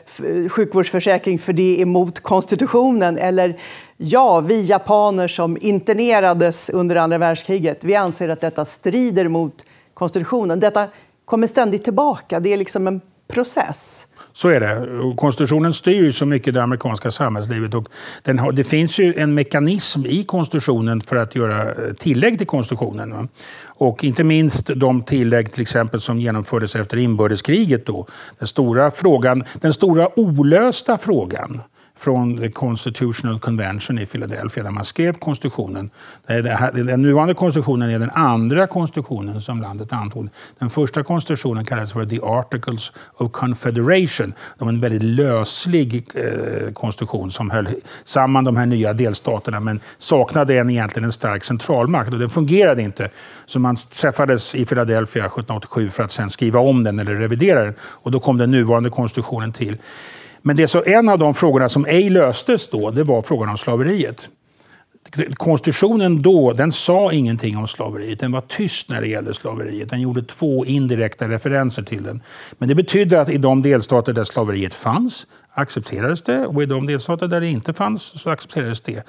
sjukvårdsförsäkring 0.50 1.40
för 1.40 1.54
det 1.54 1.78
är 1.78 1.82
emot 1.82 2.20
konstitutionen 2.20 3.18
eller 3.18 3.58
ja, 3.98 4.40
vi 4.40 4.66
japaner 4.66 5.28
som 5.28 5.58
internerades 5.62 6.70
under 6.70 6.96
andra 6.96 7.18
världskriget, 7.18 7.84
vi 7.84 7.96
anser 7.96 8.30
att 8.30 8.42
detta 8.42 8.66
strider 8.66 9.28
mot 9.28 9.66
konstitutionen. 9.94 10.60
Detta 10.60 10.88
kommer 11.26 11.48
ständigt 11.48 11.84
tillbaka, 11.84 12.40
det 12.40 12.54
är 12.54 12.58
liksom 12.58 12.88
en 12.88 13.02
process. 13.28 14.08
Så 14.34 14.50
är 14.50 14.60
det. 14.60 15.16
konstitutionen 15.16 15.74
styr 15.74 16.04
ju 16.04 16.12
så 16.12 16.26
mycket 16.26 16.54
det 16.54 16.64
amerikanska 16.64 17.12
samhällslivet. 17.12 17.74
Och 17.74 17.90
den 18.24 18.40
har, 18.40 18.52
det 18.52 18.64
finns 18.64 19.00
ju 19.00 19.14
en 19.14 19.34
mekanism 19.34 20.06
i 20.06 20.24
konstitutionen 20.24 21.02
för 21.02 21.16
att 21.16 21.36
göra 21.36 21.72
eh, 21.72 21.94
tillägg 22.00 22.38
till 22.38 22.48
konstitutionen. 22.48 23.30
Och 23.64 24.04
inte 24.04 24.24
minst 24.24 24.68
de 24.76 25.02
tillägg 25.02 25.52
till 25.52 25.62
exempel 25.62 26.02
som 26.02 26.20
genomfördes 26.20 26.76
efter 26.76 26.98
inbördeskriget. 26.98 27.86
Då. 27.86 28.08
Den 28.40 28.48
stora 28.48 28.92
frågan, 28.92 29.44
den 29.62 29.74
stora 29.74 30.20
olösta 30.20 30.98
frågan 30.98 31.62
från 31.98 32.38
The 32.38 32.52
Constitutional 32.52 33.40
Convention 33.40 34.00
i 34.00 34.06
Philadelphia 34.06 34.64
där 34.64 34.72
man 34.72 34.86
skrev 34.86 35.14
konstitutionen. 35.14 35.90
Den 36.74 37.02
nuvarande 37.02 37.34
konstitutionen 37.34 37.90
är 37.90 38.00
den 38.00 38.10
andra 38.10 38.68
konstitutionen 38.68 39.42
som 39.42 39.62
landet 39.62 39.94
antog. 39.94 40.30
Den 40.60 40.70
första 40.70 41.04
konstitutionen 41.04 41.66
kallades 41.66 41.92
för 41.92 42.06
The 42.06 42.20
Articles 42.22 42.92
of 43.18 43.32
Confederation. 43.32 44.34
Det 44.58 44.66
var 44.66 44.70
en 44.70 44.80
väldigt 44.80 45.04
löslig 45.04 46.10
eh, 46.14 46.74
konstitution 46.74 47.32
som 47.32 47.50
höll 47.50 47.68
samman 48.04 48.44
de 48.44 48.58
här 48.58 48.66
nya 48.66 48.94
delstaterna 48.94 49.60
men 49.60 49.80
saknade 49.98 50.58
en, 50.58 50.70
egentligen 50.70 51.06
en 51.06 51.12
stark 51.12 51.44
centralmakt 51.44 52.14
och 52.14 52.20
den 52.20 52.30
fungerade 52.30 52.82
inte. 52.82 53.10
Så 53.46 53.60
man 53.60 53.76
träffades 53.76 54.56
i 54.56 54.66
Philadelphia 54.66 55.26
1787 55.26 55.90
för 55.90 56.04
att 56.04 56.12
sen 56.12 56.30
skriva 56.30 56.60
om 56.60 56.84
den 56.84 57.00
eller 57.00 57.16
revidera 57.16 57.64
den 57.64 57.74
och 57.82 58.12
då 58.12 58.20
kom 58.20 58.38
den 58.38 58.52
nuvarande 58.52 58.90
konstitutionen 58.90 59.54
till. 59.54 59.78
Men 60.48 60.56
det 60.56 60.68
så 60.68 60.84
en 60.84 61.10
av 61.10 61.20
de 61.20 61.34
frågorna 61.34 61.70
som 61.70 61.86
ej 61.86 62.10
löstes 62.10 62.70
då, 62.70 62.92
det 62.92 63.04
var 63.04 63.22
frågan 63.22 63.50
om 63.50 63.58
slaveriet. 63.58 64.30
Konstitutionen 65.34 66.22
då, 66.22 66.54
den 66.54 66.72
sa 66.72 67.12
ingenting 67.12 67.58
om 67.58 67.68
slaveriet. 67.68 68.20
Den 68.20 68.32
var 68.32 68.42
tyst 68.42 68.90
när 68.90 69.02
det 69.02 69.08
gällde 69.08 69.34
slaveriet. 69.34 69.90
Den 69.90 70.02
gjorde 70.02 70.24
två 70.24 70.66
indirekta 70.66 71.30
referenser 71.30 71.84
till 71.84 72.04
den. 72.04 72.22
Men 72.58 72.70
det 72.70 72.76
betydde 72.76 73.22
att 73.22 73.30
i 73.30 73.38
de 73.38 73.62
delstater 73.62 74.14
där 74.14 74.24
slaveriet 74.24 74.74
fanns 74.74 75.28
accepterades 75.52 76.24
det 76.24 76.46
och 76.46 76.64
i 76.64 76.66
de 76.66 76.86
delstater 76.86 77.28
där 77.28 77.42
det 77.42 77.48
inte 77.48 77.74
fanns 77.74 78.04
så 78.04 78.30
accepterades 78.30 78.82
det. 78.82 79.04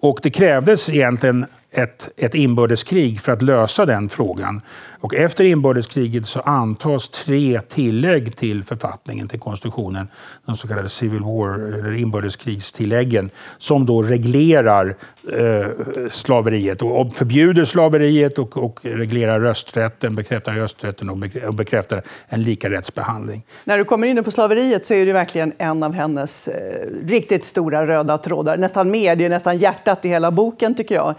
Och 0.00 0.18
det 0.22 0.30
krävdes 0.30 0.88
egentligen 0.88 1.46
ett, 1.72 2.08
ett 2.16 2.34
inbördeskrig 2.34 3.20
för 3.20 3.32
att 3.32 3.42
lösa 3.42 3.86
den 3.86 4.08
frågan. 4.08 4.62
Och 5.00 5.14
efter 5.14 5.44
inbördeskriget 5.44 6.26
så 6.26 6.40
antas 6.40 7.08
tre 7.08 7.60
tillägg 7.60 8.36
till 8.36 8.64
författningen, 8.64 9.28
till 9.28 9.40
konstitutionen, 9.40 10.08
de 10.46 10.56
så 10.56 10.68
kallade 10.68 10.88
Civil 10.88 11.22
War, 11.22 11.54
eller 11.54 11.92
inbördeskrigstilläggen, 11.92 13.30
som 13.58 13.86
då 13.86 14.02
reglerar 14.02 14.94
eh, 15.32 15.66
slaveriet 16.10 16.82
och 16.82 17.14
förbjuder 17.14 17.64
slaveriet 17.64 18.38
och, 18.38 18.56
och 18.56 18.80
reglerar 18.82 19.40
rösträtten, 19.40 20.14
bekräftar 20.14 20.52
rösträtten 20.52 21.10
och 21.10 21.54
bekräftar 21.54 22.02
en 22.28 22.42
lika 22.42 22.70
rättsbehandling. 22.70 23.42
När 23.64 23.78
du 23.78 23.84
kommer 23.84 24.06
in 24.06 24.24
på 24.24 24.30
slaveriet 24.30 24.86
så 24.86 24.94
är 24.94 25.06
det 25.06 25.12
verkligen 25.12 25.52
en 25.58 25.82
av 25.82 25.92
hennes 25.92 26.48
eh, 26.48 26.86
riktigt 27.06 27.44
stora 27.44 27.86
röda 27.86 28.18
trådar, 28.18 28.56
nästan 28.56 28.90
mer, 28.90 29.16
det 29.16 29.24
är 29.24 29.28
nästan 29.28 29.58
hjärtat 29.58 30.04
i 30.04 30.08
hela 30.08 30.30
boken 30.30 30.74
tycker 30.74 30.94
jag. 30.94 31.14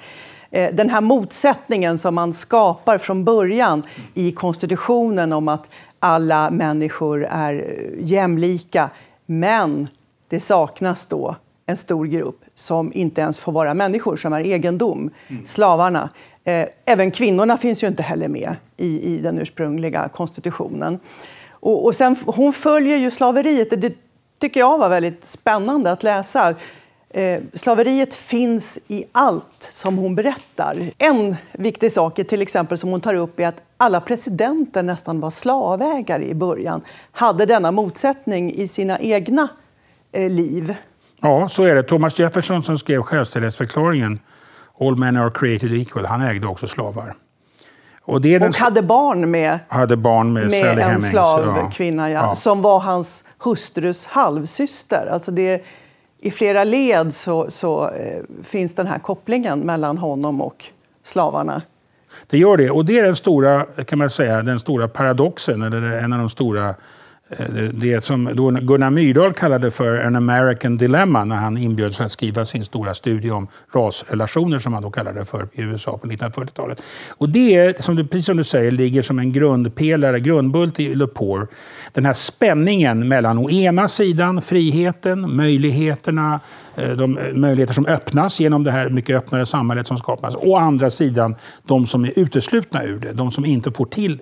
Eh, 0.54 0.74
den 0.74 0.90
här 0.90 1.02
motsättningen 1.02 1.98
som 1.98 2.16
man 2.16 2.34
skapar 2.34 2.98
från 2.98 3.24
början 3.24 3.84
i 4.14 4.32
konstitutionen 4.32 5.34
om 5.34 5.48
att 5.48 5.70
alla 6.00 6.50
människor 6.50 7.28
är 7.30 7.54
eh, 7.54 8.06
jämlika, 8.06 8.90
men 9.26 9.88
det 10.28 10.40
saknas 10.40 11.06
då 11.06 11.36
en 11.66 11.78
stor 11.78 12.06
grupp 12.06 12.42
som 12.56 12.92
inte 12.94 13.22
ens 13.22 13.40
får 13.40 13.52
vara 13.52 13.74
människor, 13.74 14.18
som 14.18 14.34
är 14.34 14.40
egendom, 14.40 15.10
mm. 15.28 15.46
slavarna. 15.46 16.10
Eh, 16.44 16.66
även 16.86 17.12
kvinnorna 17.12 17.58
finns 17.58 17.84
ju 17.84 17.88
inte 17.88 18.04
heller 18.04 18.28
med 18.28 18.56
i, 18.78 19.14
i 19.14 19.18
den 19.18 19.40
ursprungliga 19.40 20.10
konstitutionen. 20.10 21.00
Och, 21.50 21.86
och 21.86 21.96
sen, 21.96 22.16
hon 22.26 22.54
följer 22.54 22.98
ju 22.98 23.12
slaveriet. 23.12 23.82
Det 23.82 23.94
tycker 24.40 24.60
jag 24.60 24.78
var 24.78 24.90
väldigt 24.90 25.26
spännande 25.26 25.92
att 25.92 26.04
läsa. 26.04 26.56
Eh, 27.16 27.42
slaveriet 27.54 28.14
finns 28.14 28.80
i 28.88 29.06
allt 29.12 29.68
som 29.70 29.98
hon 29.98 30.16
berättar. 30.16 30.78
En 30.98 31.36
viktig 31.52 31.92
sak 31.92 32.20
är 32.20 32.24
till 32.24 32.42
exempel 32.42 32.78
som 32.78 32.90
hon 32.90 33.02
tar 33.02 33.14
upp 33.14 33.40
är 33.40 33.48
att 33.48 33.62
alla 33.78 34.02
presidenter 34.02 34.84
nästan 34.84 35.20
var 35.20 35.30
slavägare 35.30 36.26
i 36.26 36.34
början. 36.34 36.82
Hade 37.12 37.46
denna 37.46 37.72
motsättning 37.72 38.54
i 38.54 38.68
sina 38.68 39.00
egna 39.00 39.48
eh, 40.12 40.30
liv. 40.30 40.76
Ja, 41.22 41.50
så 41.50 41.64
är 41.64 41.76
det. 41.76 41.84
Thomas 41.84 42.20
Jefferson 42.20 42.64
som 42.64 42.78
skrev 42.78 43.02
självständighetsförklaringen 43.02 44.20
All 44.80 44.96
men 44.96 45.18
are 45.18 45.32
created 45.32 45.74
equal, 45.74 46.06
han 46.06 46.22
ägde 46.22 46.48
också 46.48 46.68
slavar. 46.68 47.16
Och, 48.06 48.22
det 48.22 48.40
och 48.40 48.56
hade 48.56 48.82
barn 48.82 49.32
med, 49.32 49.60
hade 49.68 49.98
barn 49.98 50.34
med, 50.34 50.50
med 50.50 50.80
en 50.80 51.02
slavkvinna 51.02 52.12
ja. 52.12 52.28
Ja, 52.28 52.36
som 52.36 52.62
var 52.62 52.80
hans 52.80 53.24
hustrus 53.38 54.06
halvsyster. 54.06 55.10
Alltså 55.12 55.32
det 55.32 55.66
i 56.24 56.32
flera 56.32 56.64
led 56.64 57.14
så, 57.14 57.50
så 57.50 57.90
eh, 57.90 58.22
finns 58.44 58.76
den 58.76 58.88
här 58.88 59.00
kopplingen 59.00 59.60
mellan 59.60 59.98
honom 59.98 60.42
och 60.42 60.66
slavarna. 61.04 61.62
Det 62.28 62.38
gör 62.38 62.58
det, 62.58 62.70
och 62.70 62.86
det 62.86 63.00
är 63.00 63.04
den 63.04 63.16
stora, 63.16 63.66
kan 63.66 64.00
man 64.00 64.10
säga, 64.10 64.42
den 64.42 64.60
stora 64.60 64.88
paradoxen, 64.88 65.62
eller 65.62 65.82
en 65.82 66.14
av 66.14 66.20
de 66.20 66.30
stora 66.30 66.70
eh, 67.30 67.46
det 67.74 68.04
som 68.04 68.26
Gunnar 68.62 68.90
Myrdal 68.90 69.34
kallade 69.34 69.72
för 69.72 69.94
en 69.94 70.16
American 70.16 70.78
dilemma 70.78 71.24
när 71.24 71.36
han 71.36 71.58
inbjöds 71.58 72.02
att 72.02 72.12
skriva 72.12 72.46
sin 72.46 72.66
stora 72.66 72.94
studie 72.94 73.32
om 73.32 73.48
rasrelationer 73.74 74.60
som 74.60 74.74
han 74.74 74.84
då 74.84 74.92
kallade 74.92 75.26
för 75.26 75.48
i 75.54 75.62
USA 75.62 75.98
på 75.98 76.08
1940-talet. 76.08 76.82
Och 77.10 77.30
det 77.30 77.56
är, 77.56 77.82
som 77.82 77.96
du, 77.96 78.08
precis 78.08 78.26
som 78.26 78.38
du 78.38 78.44
säger, 78.44 78.72
ligger 78.72 79.02
som 79.02 79.20
en 79.20 79.32
grundpelare, 79.32 80.20
grundbult 80.20 80.80
i 80.80 80.96
Le 80.96 81.08
Poor. 81.08 81.48
Den 81.94 82.06
här 82.06 82.14
spänningen 82.14 83.08
mellan 83.08 83.38
å 83.38 83.50
ena 83.50 83.88
sidan 83.88 84.42
friheten, 84.42 85.36
möjligheterna, 85.36 86.40
eh, 86.76 86.90
de 86.90 87.18
eh, 87.18 87.34
möjligheter 87.34 87.74
som 87.74 87.86
öppnas 87.86 88.40
genom 88.40 88.64
det 88.64 88.72
här 88.72 88.90
mycket 88.90 89.16
öppnare 89.16 89.46
samhället 89.46 89.88
som 89.88 89.98
skapas. 89.98 90.36
Å 90.36 90.58
andra 90.58 90.90
sidan 90.90 91.36
de 91.66 91.88
som 91.88 92.06
är 92.06 92.20
uteslutna 92.20 92.84
ur 92.84 93.00
det, 93.00 93.14
de 93.14 93.32
som 93.32 93.46
inte 93.46 93.72
får 93.72 93.86
till 93.86 94.20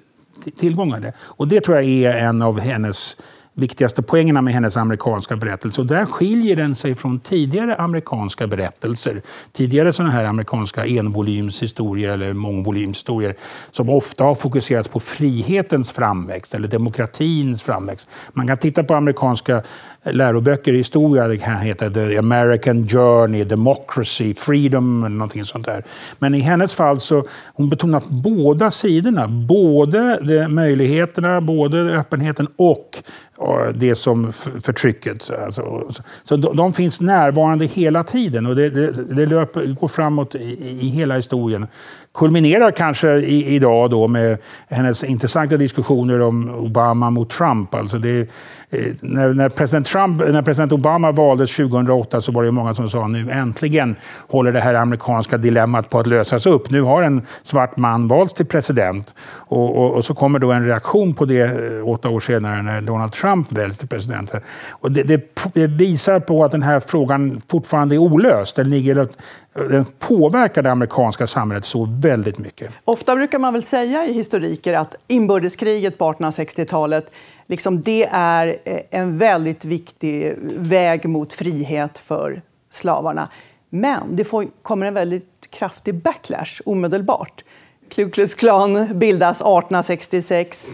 tillgångar. 0.59 1.13
Och 1.19 1.47
det 1.47 1.61
tror 1.61 1.77
jag 1.77 1.85
är 1.85 2.13
en 2.13 2.41
av 2.41 2.59
hennes 2.59 3.17
viktigaste 3.53 4.01
poängerna 4.01 4.41
med 4.41 4.53
hennes 4.53 4.77
amerikanska 4.77 5.35
berättelse. 5.35 5.81
Och 5.81 5.87
där 5.87 6.05
skiljer 6.05 6.55
den 6.55 6.75
sig 6.75 6.95
från 6.95 7.19
tidigare 7.19 7.75
amerikanska 7.75 8.47
berättelser. 8.47 9.21
Tidigare 9.53 9.93
sådana 9.93 10.13
här 10.13 10.23
amerikanska 10.23 10.85
envolymshistorier 10.85 12.09
eller 12.09 12.33
mångvolymshistorier 12.33 13.35
som 13.71 13.89
ofta 13.89 14.23
har 14.23 14.35
fokuserats 14.35 14.89
på 14.89 14.99
frihetens 14.99 15.91
framväxt 15.91 16.53
eller 16.53 16.67
demokratins 16.67 17.63
framväxt. 17.63 18.09
Man 18.33 18.47
kan 18.47 18.57
titta 18.57 18.83
på 18.83 18.93
amerikanska 18.95 19.63
läroböcker 20.03 20.73
i 20.73 20.77
historia. 20.77 21.27
Det 21.27 21.37
kan 21.37 21.57
heta 21.57 21.89
The 21.89 22.17
American 22.17 22.87
Journey, 22.87 23.43
Democracy, 23.43 24.33
Freedom 24.33 25.03
eller 25.03 25.15
någonting 25.15 25.45
sånt 25.45 25.65
där. 25.65 25.83
Men 26.19 26.35
i 26.35 26.39
hennes 26.39 26.73
fall 26.73 26.99
så 26.99 27.27
hon 27.53 27.69
betonat 27.69 28.05
båda 28.09 28.71
sidorna. 28.71 29.27
Både 29.27 30.19
möjligheterna, 30.49 31.41
både 31.41 31.77
öppenheten 31.77 32.47
och 32.55 33.03
det 33.73 33.95
som 33.95 34.31
förtrycket. 34.63 35.29
Alltså, 35.29 35.91
så 36.23 36.35
de, 36.35 36.55
de, 36.55 36.73
finns 36.73 37.01
närvarande 37.01 37.65
hela 37.65 38.03
tiden 38.03 38.45
och 38.45 38.55
det, 38.55 38.69
det, 38.69 38.91
det 38.91 39.25
löper, 39.25 39.65
går 39.65 39.87
framåt 39.87 40.35
i, 40.35 40.77
i 40.81 40.87
hela 40.87 41.15
historien 41.15 41.67
kulminerar 42.13 42.71
kanske 42.71 43.11
i, 43.11 43.55
idag 43.55 43.89
då 43.89 44.07
med 44.07 44.37
hennes 44.69 45.03
intressanta 45.03 45.57
diskussioner 45.57 46.21
om 46.21 46.49
Obama 46.49 47.09
mot 47.09 47.29
Trump. 47.29 47.75
Alltså 47.75 47.97
det, 47.97 48.29
Eh, 48.73 48.93
när, 48.99 49.33
när, 49.33 49.49
president 49.49 49.87
Trump, 49.87 50.21
när 50.27 50.41
president 50.41 50.71
Obama 50.71 51.11
valdes 51.11 51.55
2008 51.55 52.21
så 52.21 52.31
var 52.31 52.43
det 52.43 52.51
många 52.51 52.73
som 52.73 52.89
sa 52.89 53.07
nu 53.07 53.31
äntligen 53.31 53.95
håller 54.27 54.51
det 54.51 54.59
här 54.59 54.73
amerikanska 54.73 55.37
dilemmat 55.37 55.89
på 55.89 55.99
att 55.99 56.07
lösas 56.07 56.45
upp. 56.45 56.71
Nu 56.71 56.81
har 56.81 57.03
en 57.03 57.21
svart 57.43 57.77
man 57.77 58.07
valts 58.07 58.33
till 58.33 58.45
president. 58.45 59.13
Och, 59.33 59.77
och, 59.77 59.93
och 59.93 60.05
så 60.05 60.13
kommer 60.13 60.39
då 60.39 60.51
en 60.51 60.65
reaktion 60.65 61.13
på 61.13 61.25
det 61.25 61.41
eh, 61.41 61.89
åtta 61.89 62.09
år 62.09 62.19
senare 62.19 62.61
när 62.61 62.81
Donald 62.81 63.11
Trump 63.11 63.51
väljs 63.51 63.77
till 63.77 63.87
president. 63.87 64.31
Och 64.69 64.91
det, 64.91 65.03
det, 65.03 65.35
det, 65.53 65.67
visar 65.67 66.19
på 66.19 66.43
att 66.43 66.51
den 66.51 66.63
här 66.63 66.79
frågan 66.79 67.41
fortfarande 67.47 67.95
är 67.95 67.99
olöst. 67.99 68.55
Den 68.55 68.69
ligger 68.69 69.07
den 69.53 69.85
påverkar 69.99 70.61
det 70.61 70.71
amerikanska 70.71 71.27
samhället 71.27 71.65
så 71.65 71.87
väldigt 71.91 72.37
mycket. 72.37 72.71
Ofta 72.85 73.15
brukar 73.15 73.39
man 73.39 73.53
väl 73.53 73.63
säga 73.63 74.05
i 74.05 74.13
historiker 74.13 74.73
att 74.73 74.95
inbördeskriget 75.07 75.97
på 75.97 76.13
1860-talet 76.13 77.11
liksom 77.47 77.81
det 77.81 78.09
är 78.11 78.57
eh, 78.65 78.79
en 78.89 79.17
väldigt 79.17 79.65
viktig 79.65 80.33
väg 80.57 81.05
mot 81.05 81.33
frihet 81.33 81.97
för 81.97 82.41
slavarna. 82.69 83.29
Men 83.69 84.15
det 84.15 84.23
får, 84.23 84.47
kommer 84.61 84.85
en 84.85 84.93
väldigt 84.93 85.47
kraftig 85.49 85.95
backlash 85.95 86.61
omedelbart. 86.65 87.43
Ku 87.89 88.09
Klux 88.09 88.35
Klan 88.35 88.99
bildas 88.99 89.41
1866 89.41 90.71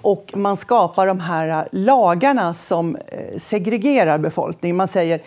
och 0.00 0.32
man 0.34 0.56
skapar 0.56 1.06
de 1.06 1.20
här 1.20 1.48
eh, 1.48 1.64
lagarna 1.72 2.54
som 2.54 2.96
eh, 2.96 3.38
segregerar 3.38 4.18
befolkningen. 4.18 4.76
Man 4.76 4.88
säger 4.88 5.20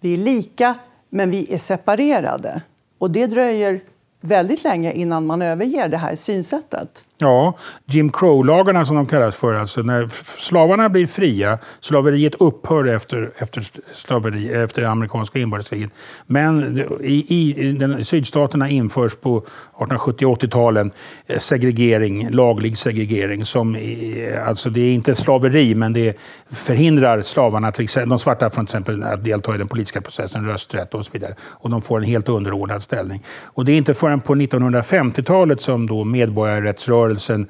vi 0.00 0.12
är 0.12 0.16
lika, 0.16 0.74
men 1.10 1.30
vi 1.30 1.54
är 1.54 1.58
separerade. 1.58 2.62
Och 2.98 3.10
det 3.10 3.26
dröjer 3.26 3.80
väldigt 4.20 4.64
länge 4.64 4.92
innan 4.92 5.26
man 5.26 5.42
överger 5.42 5.88
det 5.88 5.96
här 5.96 6.16
synsättet. 6.16 7.04
Ja, 7.22 7.54
Jim 7.84 8.12
Crow-lagarna 8.12 8.84
som 8.84 8.96
de 8.96 9.06
kallas 9.06 9.36
för. 9.36 9.54
Alltså 9.54 9.82
när 9.82 10.08
slavarna 10.38 10.88
blir 10.88 11.06
fria, 11.06 11.58
slaveriet 11.80 12.34
upphör 12.34 12.84
efter, 12.84 13.30
efter, 13.36 13.68
slaveri, 13.94 14.52
efter 14.52 14.82
det 14.82 14.90
amerikanska 14.90 15.38
inbördeskriget. 15.38 15.90
Men 16.26 16.78
i, 17.00 17.26
i 17.28 17.72
den, 17.72 18.04
sydstaterna 18.04 18.68
införs 18.68 19.14
på 19.14 19.38
1870 19.38 20.28
80-talen 20.28 20.90
eh, 21.26 21.38
segregering, 21.38 22.30
laglig 22.30 22.78
segregering. 22.78 23.44
Som, 23.44 23.74
eh, 23.74 24.48
alltså 24.48 24.70
det 24.70 24.80
är 24.80 24.92
inte 24.92 25.14
slaveri, 25.14 25.74
men 25.74 25.92
det 25.92 26.16
förhindrar 26.50 27.22
slavarna, 27.22 27.72
till 27.72 27.84
exempel, 27.84 28.08
de 28.08 28.18
svarta 28.18 28.50
från 28.50 28.64
exempel, 28.64 29.02
att 29.02 29.24
delta 29.24 29.54
i 29.54 29.58
den 29.58 29.68
politiska 29.68 30.00
processen, 30.00 30.44
rösträtt 30.44 30.94
och 30.94 31.04
så 31.04 31.10
vidare. 31.12 31.34
Och 31.42 31.70
de 31.70 31.82
får 31.82 31.98
en 31.98 32.04
helt 32.04 32.28
underordnad 32.28 32.82
ställning. 32.82 33.22
Och 33.44 33.64
det 33.64 33.72
är 33.72 33.76
inte 33.76 33.94
början 34.10 34.20
på 34.20 34.34
1950-talet 34.34 35.60
som 35.60 35.86
då 35.86 36.04
medborgarrättsrörelsen 36.04 37.46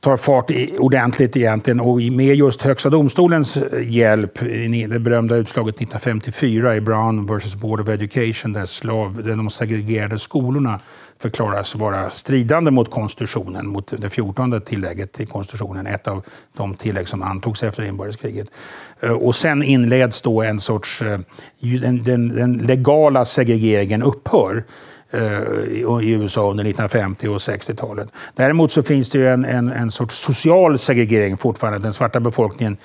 tar 0.00 0.16
fart 0.16 0.50
ordentligt 0.78 1.36
egentligen 1.36 1.80
och 1.80 1.96
med 1.96 2.36
just 2.36 2.62
Högsta 2.62 2.90
domstolens 2.90 3.56
eh, 3.56 3.90
hjälp, 3.90 4.42
i 4.42 4.86
det 4.86 4.98
berömda 4.98 5.36
utslaget 5.36 5.74
1954 5.74 6.76
i 6.76 6.80
Brown 6.80 7.26
vs 7.26 7.54
Board 7.54 7.80
of 7.80 7.88
Education 7.88 8.52
där, 8.52 8.66
slav, 8.66 9.22
där 9.24 9.36
de 9.36 9.50
segregerade 9.50 10.18
skolorna 10.18 10.80
förklaras 11.18 11.74
vara 11.74 12.10
stridande 12.10 12.70
mot 12.70 12.90
konstitutionen, 12.90 13.68
mot 13.68 13.92
det 13.98 14.10
14 14.10 14.60
tillägget 14.60 15.20
i 15.20 15.26
konstitutionen, 15.26 15.86
ett 15.86 16.08
av 16.08 16.22
de 16.56 16.74
tillägg 16.74 17.08
som 17.08 17.22
antogs 17.22 17.62
efter 17.62 17.82
inbördeskriget. 17.82 18.48
Eh, 19.00 19.12
och 19.12 19.36
sen 19.36 19.62
inleds 19.62 20.22
då 20.22 20.42
en 20.42 20.60
sorts, 20.60 21.02
eh, 21.02 21.20
den, 21.60 22.02
den, 22.02 22.28
den 22.28 22.58
legala 22.58 23.24
segregeringen 23.24 24.02
upphör. 24.02 24.64
Eh, 25.12 25.42
I 26.02 26.10
USA 26.10 26.50
under 26.50 26.64
1950 26.64 27.28
och 27.28 27.38
60-talet. 27.38 28.08
Däremot 28.34 28.72
så 28.72 28.82
finns 28.82 29.10
det 29.10 29.18
ju 29.18 29.28
en, 29.28 29.44
en, 29.44 29.72
en 29.72 29.90
sorts 29.90 30.16
social 30.16 30.78
segregering 30.78 31.36
fortfarande. 31.36 31.78
Den 31.78 31.92
svarta 31.92 32.20
befolkningen 32.20 32.76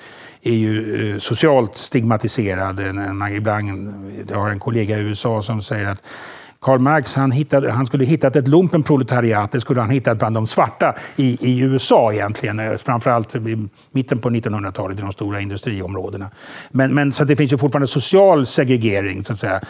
är 0.42 0.54
ju 0.54 1.12
eh, 1.12 1.18
socialt 1.18 1.76
stigmatiserad. 1.76 2.94
Man 2.94 3.32
ibland, 3.32 3.94
jag 4.30 4.38
har 4.38 4.50
en 4.50 4.60
kollega 4.60 4.98
i 4.98 5.00
USA 5.00 5.42
som 5.42 5.62
säger 5.62 5.84
att 5.84 6.02
Karl 6.60 6.78
Marx 6.78 7.16
han, 7.16 7.30
hittade, 7.30 7.70
han 7.70 7.86
skulle 7.86 8.04
hittat 8.04 8.36
ett 8.36 8.48
lumpenproletariat, 8.48 9.52
det 9.52 9.60
skulle 9.60 9.80
han 9.80 9.90
hittat 9.90 10.18
bland 10.18 10.34
de 10.34 10.46
svarta 10.46 10.94
i, 11.16 11.38
i 11.40 11.60
USA 11.60 12.12
egentligen. 12.12 12.60
Eh, 12.60 12.76
framförallt 12.76 13.34
i 13.34 13.68
mitten 13.90 14.18
på 14.18 14.30
1900-talet 14.30 14.98
i 14.98 15.02
de 15.02 15.12
stora 15.12 15.40
industriområdena. 15.40 16.30
Men, 16.70 16.94
men 16.94 17.12
så 17.12 17.24
det 17.24 17.36
finns 17.36 17.52
ju 17.52 17.58
fortfarande 17.58 17.86
social 17.86 18.46
segregering, 18.46 19.24
så 19.24 19.32
att 19.32 19.38
säga. 19.38 19.60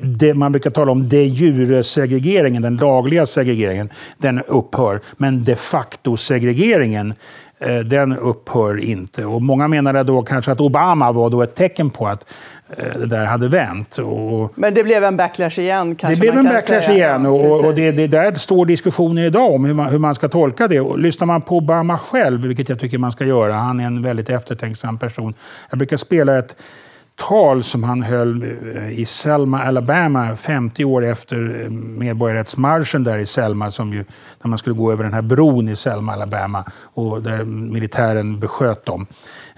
Det, 0.00 0.34
man 0.34 0.52
brukar 0.52 0.70
tala 0.70 0.92
om 0.92 1.08
de 1.08 1.24
jure-segregeringen, 1.24 2.62
den 2.62 2.76
lagliga 2.76 3.26
segregeringen, 3.26 3.90
den 4.18 4.40
upphör. 4.40 5.00
Men 5.16 5.44
de 5.44 5.56
facto-segregeringen 5.56 7.14
eh, 7.58 7.78
den 7.78 8.12
upphör 8.12 8.78
inte. 8.78 9.24
Och 9.24 9.42
många 9.42 9.68
menade 9.68 10.02
då 10.02 10.22
kanske 10.22 10.52
att 10.52 10.60
Obama 10.60 11.12
var 11.12 11.30
då 11.30 11.42
ett 11.42 11.54
tecken 11.54 11.90
på 11.90 12.08
att 12.08 12.26
det 12.76 13.06
där 13.06 13.24
hade 13.24 13.48
vänt. 13.48 13.98
Och 13.98 14.52
Men 14.54 14.74
det 14.74 14.84
blev 14.84 15.04
en 15.04 15.16
backlash 15.16 15.58
igen? 15.58 15.94
Kanske 15.94 16.14
det 16.14 16.20
blev 16.20 16.38
en 16.38 16.44
backlash 16.44 16.82
säga. 16.82 16.92
igen 16.92 17.26
och, 17.26 17.64
och 17.64 17.74
det, 17.74 17.90
det, 17.90 18.06
där 18.06 18.34
står 18.34 18.66
diskussioner 18.66 19.24
idag 19.24 19.52
om 19.52 19.64
hur 19.64 19.74
man, 19.74 19.86
hur 19.86 19.98
man 19.98 20.14
ska 20.14 20.28
tolka 20.28 20.68
det. 20.68 20.80
Och 20.80 20.98
lyssnar 20.98 21.26
man 21.26 21.42
på 21.42 21.56
Obama 21.56 21.98
själv, 21.98 22.46
vilket 22.46 22.68
jag 22.68 22.80
tycker 22.80 22.98
man 22.98 23.12
ska 23.12 23.24
göra, 23.24 23.54
han 23.54 23.80
är 23.80 23.86
en 23.86 24.02
väldigt 24.02 24.30
eftertänksam 24.30 24.98
person. 24.98 25.34
Jag 25.70 25.78
brukar 25.78 25.96
spela 25.96 26.38
ett 26.38 26.56
tal 27.16 27.62
som 27.62 27.84
han 27.84 28.02
höll 28.02 28.42
eh, 28.74 29.00
i 29.00 29.04
Selma, 29.04 29.62
Alabama 29.62 30.36
50 30.36 30.84
år 30.84 31.04
efter 31.04 31.62
eh, 31.62 31.70
medborgarrättsmarschen 31.70 33.04
där 33.04 33.18
i 33.18 33.26
Selma, 33.26 33.70
som 33.70 33.92
ju, 33.92 34.04
när 34.42 34.48
man 34.48 34.58
skulle 34.58 34.76
gå 34.76 34.92
över 34.92 35.04
den 35.04 35.12
här 35.12 35.22
bron 35.22 35.68
i 35.68 35.76
Selma, 35.76 36.12
Alabama, 36.12 36.64
och 36.94 37.22
där 37.22 37.44
militären 37.44 38.40
besköt 38.40 38.86
dem. 38.86 39.06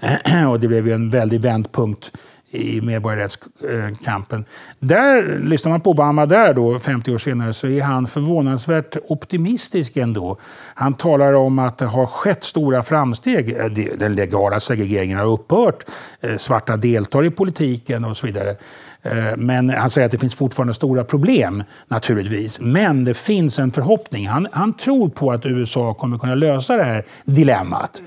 och 0.49 0.59
det 0.59 0.67
blev 0.67 0.87
ju 0.87 0.93
en 0.93 1.09
väldig 1.09 1.41
vändpunkt 1.41 2.11
i 2.51 2.81
medborgarrättskampen. 2.81 4.45
Där, 4.79 5.39
lyssnar 5.39 5.69
man 5.69 5.81
på 5.81 5.91
Obama 5.91 6.25
där 6.25 6.53
då, 6.53 6.79
50 6.79 7.13
år 7.13 7.17
senare, 7.17 7.53
så 7.53 7.67
är 7.67 7.81
han 7.81 8.07
förvånansvärt 8.07 8.97
optimistisk 9.07 9.97
ändå. 9.97 10.37
Han 10.73 10.93
talar 10.93 11.33
om 11.33 11.59
att 11.59 11.77
det 11.77 11.85
har 11.85 12.05
skett 12.05 12.43
stora 12.43 12.83
framsteg. 12.83 13.49
Eh, 13.49 13.65
den 13.97 14.15
legala 14.15 14.59
segregeringen 14.59 15.17
har 15.17 15.25
upphört. 15.25 15.85
Eh, 16.21 16.37
svarta 16.37 16.77
deltar 16.77 17.25
i 17.25 17.29
politiken 17.29 18.05
och 18.05 18.17
så 18.17 18.25
vidare. 18.25 18.55
Eh, 19.01 19.37
men 19.37 19.69
han 19.69 19.89
säger 19.89 20.05
att 20.05 20.11
det 20.11 20.17
finns 20.17 20.35
fortfarande 20.35 20.73
stora 20.73 21.03
problem, 21.03 21.63
naturligtvis. 21.87 22.59
Men 22.59 23.05
det 23.05 23.13
finns 23.13 23.59
en 23.59 23.71
förhoppning. 23.71 24.27
Han, 24.27 24.47
han 24.51 24.73
tror 24.73 25.09
på 25.09 25.31
att 25.31 25.45
USA 25.45 25.93
kommer 25.93 26.17
kunna 26.17 26.35
lösa 26.35 26.75
det 26.75 26.83
här 26.83 27.03
dilemmat. 27.25 28.01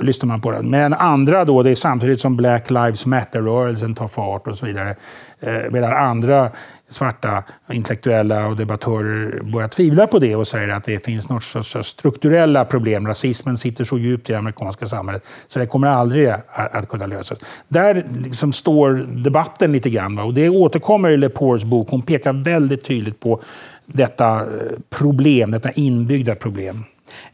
Lyssnar 0.00 0.26
man 0.26 0.40
på 0.40 0.50
den. 0.50 0.70
Men 0.70 0.94
andra 0.94 1.44
då, 1.44 1.62
det 1.62 1.70
är 1.70 1.74
samtidigt 1.74 2.20
som 2.20 2.36
Black 2.36 2.70
Lives 2.70 3.06
Matter-rörelsen 3.06 3.94
tar 3.94 4.08
fart 4.08 4.48
och 4.48 4.58
så 4.58 4.66
vidare. 4.66 4.96
Eh, 5.40 5.70
medan 5.70 5.92
andra 5.92 6.50
svarta 6.92 7.44
intellektuella 7.72 8.46
och 8.46 8.56
debattörer 8.56 9.42
börjar 9.42 9.68
tvivla 9.68 10.06
på 10.06 10.18
det 10.18 10.36
och 10.36 10.48
säger 10.48 10.68
att 10.68 10.84
det 10.84 11.04
finns 11.04 11.28
något 11.28 11.42
sorts 11.42 11.88
strukturella 11.88 12.64
problem. 12.64 13.06
Rasismen 13.06 13.58
sitter 13.58 13.84
så 13.84 13.98
djupt 13.98 14.30
i 14.30 14.32
det 14.32 14.38
amerikanska 14.38 14.86
samhället 14.86 15.22
så 15.46 15.58
det 15.58 15.66
kommer 15.66 15.88
aldrig 15.88 16.34
att 16.54 16.88
kunna 16.88 17.06
lösas. 17.06 17.38
Där 17.68 18.06
liksom 18.24 18.52
står 18.52 18.92
debatten 19.24 19.72
lite 19.72 19.90
grann. 19.90 20.16
Va? 20.16 20.22
Och 20.22 20.34
det 20.34 20.48
återkommer 20.48 21.10
i 21.10 21.16
Lepores 21.16 21.64
bok. 21.64 21.90
Hon 21.90 22.02
pekar 22.02 22.32
väldigt 22.32 22.84
tydligt 22.84 23.20
på 23.20 23.40
detta 23.86 24.40
eh, 24.40 24.46
problem, 24.90 25.50
detta 25.50 25.70
inbyggda 25.70 26.34
problem. 26.34 26.84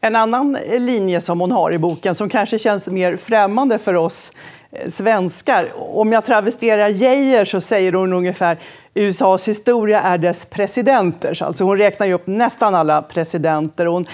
En 0.01 0.17
annan 0.17 0.59
linje 0.79 1.21
som 1.21 1.41
hon 1.41 1.53
har 1.53 1.73
i 1.73 1.79
boken 1.79 2.15
som 2.15 2.29
kanske 2.29 2.59
känns 2.59 2.89
mer 2.89 3.17
främmande 3.17 3.79
för 3.79 3.95
oss 3.95 4.33
eh, 4.73 4.91
svenskar. 4.91 5.73
Om 5.77 6.13
jag 6.13 6.25
travesterar 6.25 6.89
Geijer 6.89 7.45
så 7.45 7.61
säger 7.61 7.93
hon 7.93 8.13
ungefär 8.13 8.59
USAs 8.95 9.49
historia 9.49 10.01
är 10.01 10.19
dess 10.19 10.45
presidenters. 10.45 11.43
Alltså 11.43 11.65
hon 11.65 11.79
räknar 11.79 12.07
ju 12.07 12.13
upp 12.13 12.27
nästan 12.27 12.75
alla 12.75 13.03
presidenter. 13.03 13.87
Hon 13.87 14.05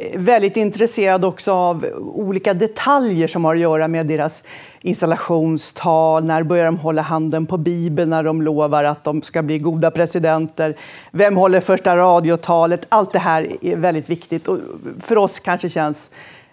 Eh, 0.00 0.18
väldigt 0.20 0.56
intresserad 0.56 1.24
också 1.24 1.52
av 1.52 1.86
olika 1.98 2.54
detaljer 2.54 3.28
som 3.28 3.44
har 3.44 3.54
att 3.54 3.60
göra 3.60 3.88
med 3.88 4.06
deras 4.06 4.44
installationstal. 4.80 6.24
När 6.24 6.42
börjar 6.42 6.64
de 6.64 6.76
hålla 6.76 7.02
handen 7.02 7.46
på 7.46 7.58
Bibeln 7.58 8.10
när 8.10 8.22
de 8.22 8.42
lovar 8.42 8.84
att 8.84 9.04
de 9.04 9.22
ska 9.22 9.42
bli 9.42 9.58
goda 9.58 9.90
presidenter? 9.90 10.76
Vem 11.10 11.36
håller 11.36 11.60
första 11.60 11.96
radiotalet? 11.96 12.86
Allt 12.88 13.12
det 13.12 13.18
här 13.18 13.56
är 13.60 13.76
väldigt 13.76 14.10
viktigt 14.10 14.48
och 14.48 14.58
för 15.00 15.18
oss 15.18 15.40
kanske 15.40 15.68
känns 15.68 16.10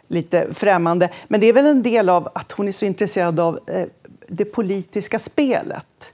lite 0.07 0.53
främmande. 0.53 1.09
Men 1.27 1.41
det 1.41 1.47
är 1.47 1.53
väl 1.53 1.65
en 1.65 1.81
del 1.81 2.09
av 2.09 2.29
att 2.35 2.51
hon 2.51 2.67
är 2.67 2.71
så 2.71 2.85
intresserad 2.85 3.39
av 3.39 3.59
eh, 3.67 3.85
det 4.27 4.45
politiska 4.45 5.19
spelet. 5.19 6.11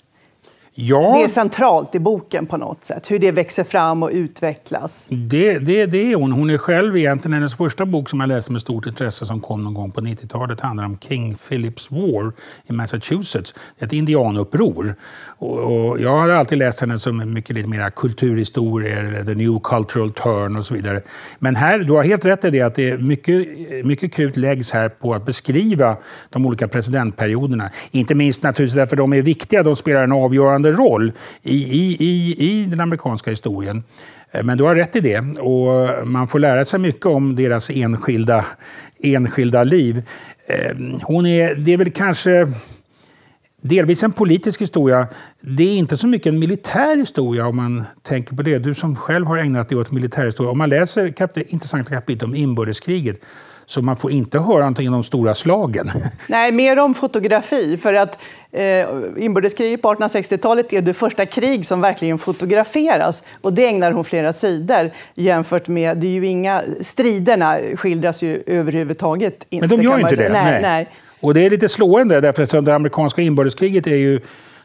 Ja. 0.74 1.14
Det 1.16 1.24
är 1.24 1.28
centralt 1.28 1.96
i 1.96 2.00
boken 2.00 2.46
på 2.46 2.58
något 2.58 2.84
sätt, 2.84 3.12
hur 3.12 3.20
det 3.20 3.32
växer 3.32 3.64
fram 3.64 4.04
och 4.04 4.10
utvecklas. 4.14 5.08
Det, 5.10 5.60
det, 5.60 5.86
det 5.86 6.12
är 6.12 6.16
hon. 6.16 6.32
Hon 6.32 6.50
är 6.50 6.58
själv 6.58 6.98
egentligen, 6.98 7.34
hennes 7.34 7.58
första 7.58 7.86
bok 7.86 8.10
som 8.10 8.20
jag 8.20 8.28
läste 8.28 8.52
med 8.52 8.62
stort 8.62 8.86
intresse 8.86 9.26
som 9.26 9.42
kom 9.42 9.64
någon 9.64 9.74
gång 9.74 9.92
på 9.92 10.02
90-talet 10.02 10.60
handlar 10.60 10.86
om 10.86 10.98
King 10.98 11.36
Philips 11.50 11.92
War 11.92 12.34
i 12.66 12.74
Massachusetts. 12.74 13.54
Det 13.80 13.84
är 13.84 13.88
ett 13.88 13.94
indianuppror. 13.94 14.96
Och, 15.38 15.60
och 15.60 16.02
jag 16.02 16.10
har 16.10 16.30
alltid 16.30 16.58
läst 16.58 16.82
henne 16.82 17.00
som 17.00 17.34
mycket 17.34 17.56
lite 17.56 17.70
mer 17.70 17.90
kulturhistorier, 17.90 19.04
eller 19.04 19.24
the 19.24 19.36
new 19.36 19.60
cultural 19.64 20.12
turn 20.12 20.56
och 20.56 20.66
så 20.66 20.74
vidare. 20.74 21.02
Men 21.40 21.56
här, 21.56 21.80
du 21.80 21.94
har 21.94 22.04
helt 22.04 22.26
rätt 22.26 22.46
i 22.46 22.50
det 22.50 22.62
att 22.62 22.76
det 22.76 22.90
är 22.90 22.98
mycket, 22.98 23.48
mycket 23.86 24.14
krut 24.14 24.38
läggs 24.38 24.72
här 24.72 24.90
på 24.90 25.14
att 25.14 25.26
beskriva 25.26 25.98
de 26.30 26.46
olika 26.46 26.68
presidentperioderna. 26.68 27.70
Inte 27.92 28.16
minst 28.16 28.44
naturligtvis 28.44 28.76
därför 28.76 28.96
de 28.96 29.14
är 29.14 29.22
viktiga, 29.22 29.64
de 29.64 29.76
spelar 29.76 30.04
en 30.04 30.12
avgörande 30.12 30.61
roll 30.66 31.12
i, 31.42 31.56
i, 31.56 31.98
i, 32.00 32.36
i 32.50 32.66
den 32.66 32.80
amerikanska 32.80 33.30
historien. 33.30 33.84
Eh, 34.32 34.44
men 34.44 34.58
du 34.58 34.64
har 34.64 34.76
rätt 34.76 34.96
i 34.96 35.00
det 35.00 35.20
och 35.40 36.08
man 36.08 36.28
får 36.28 36.40
lära 36.40 36.66
sig 36.66 36.80
mycket 36.80 37.06
om 37.06 37.36
deras 37.36 37.70
enskilda, 37.70 38.46
enskilda 39.00 39.64
liv. 39.64 40.04
Eh, 40.46 40.76
hon 41.04 41.26
är, 41.26 41.56
det 41.56 41.74
är 41.74 41.78
väl 41.78 41.92
kanske 41.92 42.48
delvis 43.62 44.04
en 44.04 44.12
politisk 44.12 44.62
historia. 44.62 45.08
Det 45.42 45.64
är 45.64 45.78
inte 45.78 45.98
så 45.98 46.08
mycket 46.08 46.28
en 46.28 46.40
militär 46.40 46.98
historia 46.98 47.48
om 47.48 47.56
man 47.56 47.84
tänker 48.02 48.36
på 48.36 48.42
det. 48.42 48.60
Du 48.60 48.76
som 48.76 48.96
själv 48.96 49.28
har 49.28 49.38
ägnat 49.38 49.70
dig 49.70 49.78
åt 49.78 49.92
militärhistoria. 49.92 50.52
Om 50.52 50.58
man 50.58 50.70
läser 50.70 51.10
kap 51.10 51.38
intressanta 51.38 51.94
kapitel 51.94 52.28
om 52.28 52.36
inbördeskriget 52.36 53.22
så 53.72 53.82
man 53.82 53.96
får 53.96 54.12
inte 54.12 54.40
höra 54.40 54.60
någonting 54.60 54.88
om 54.88 54.94
de 54.94 55.04
stora 55.04 55.36
slagen. 55.36 55.92
Nej, 56.28 56.52
mer 56.52 56.80
om 56.80 56.94
fotografi. 56.94 57.78
För 57.78 57.94
att 57.94 58.20
eh, 58.52 58.88
inbördeskriget 59.18 59.82
på 59.82 59.94
1860-talet 59.94 60.74
är 60.74 60.82
det 60.82 60.94
första 60.94 61.26
krig 61.26 61.66
som 61.66 61.82
verkligen 61.82 62.18
fotograferas. 62.18 63.24
Och 63.42 63.54
det 63.54 63.66
ägnar 63.66 63.92
hon 63.92 64.06
flera 64.06 64.34
sidor 64.34 64.92
jämfört 65.16 65.68
med... 65.68 65.98
Det 65.98 66.08
är 66.08 66.12
ju 66.12 66.26
inga, 66.26 66.62
striderna 66.82 67.58
skildras 67.76 68.24
ju 68.24 68.44
överhuvudtaget 68.46 69.48
inte. 69.50 69.68
Men 69.68 69.78
de 69.78 69.84
gör 69.84 70.00
inte 70.00 70.16
det? 70.16 70.30
Nej, 70.30 70.52
nej. 70.52 70.62
nej. 70.62 70.90
Och 71.20 71.34
det 71.34 71.46
är 71.46 71.50
lite 71.50 71.70
slående 71.70 72.22
därför 72.22 72.58
att 72.58 72.66
det 72.66 72.76
amerikanska 72.76 73.22
inbördeskriget 73.22 73.88
är 73.88 73.96
ju 73.96 74.20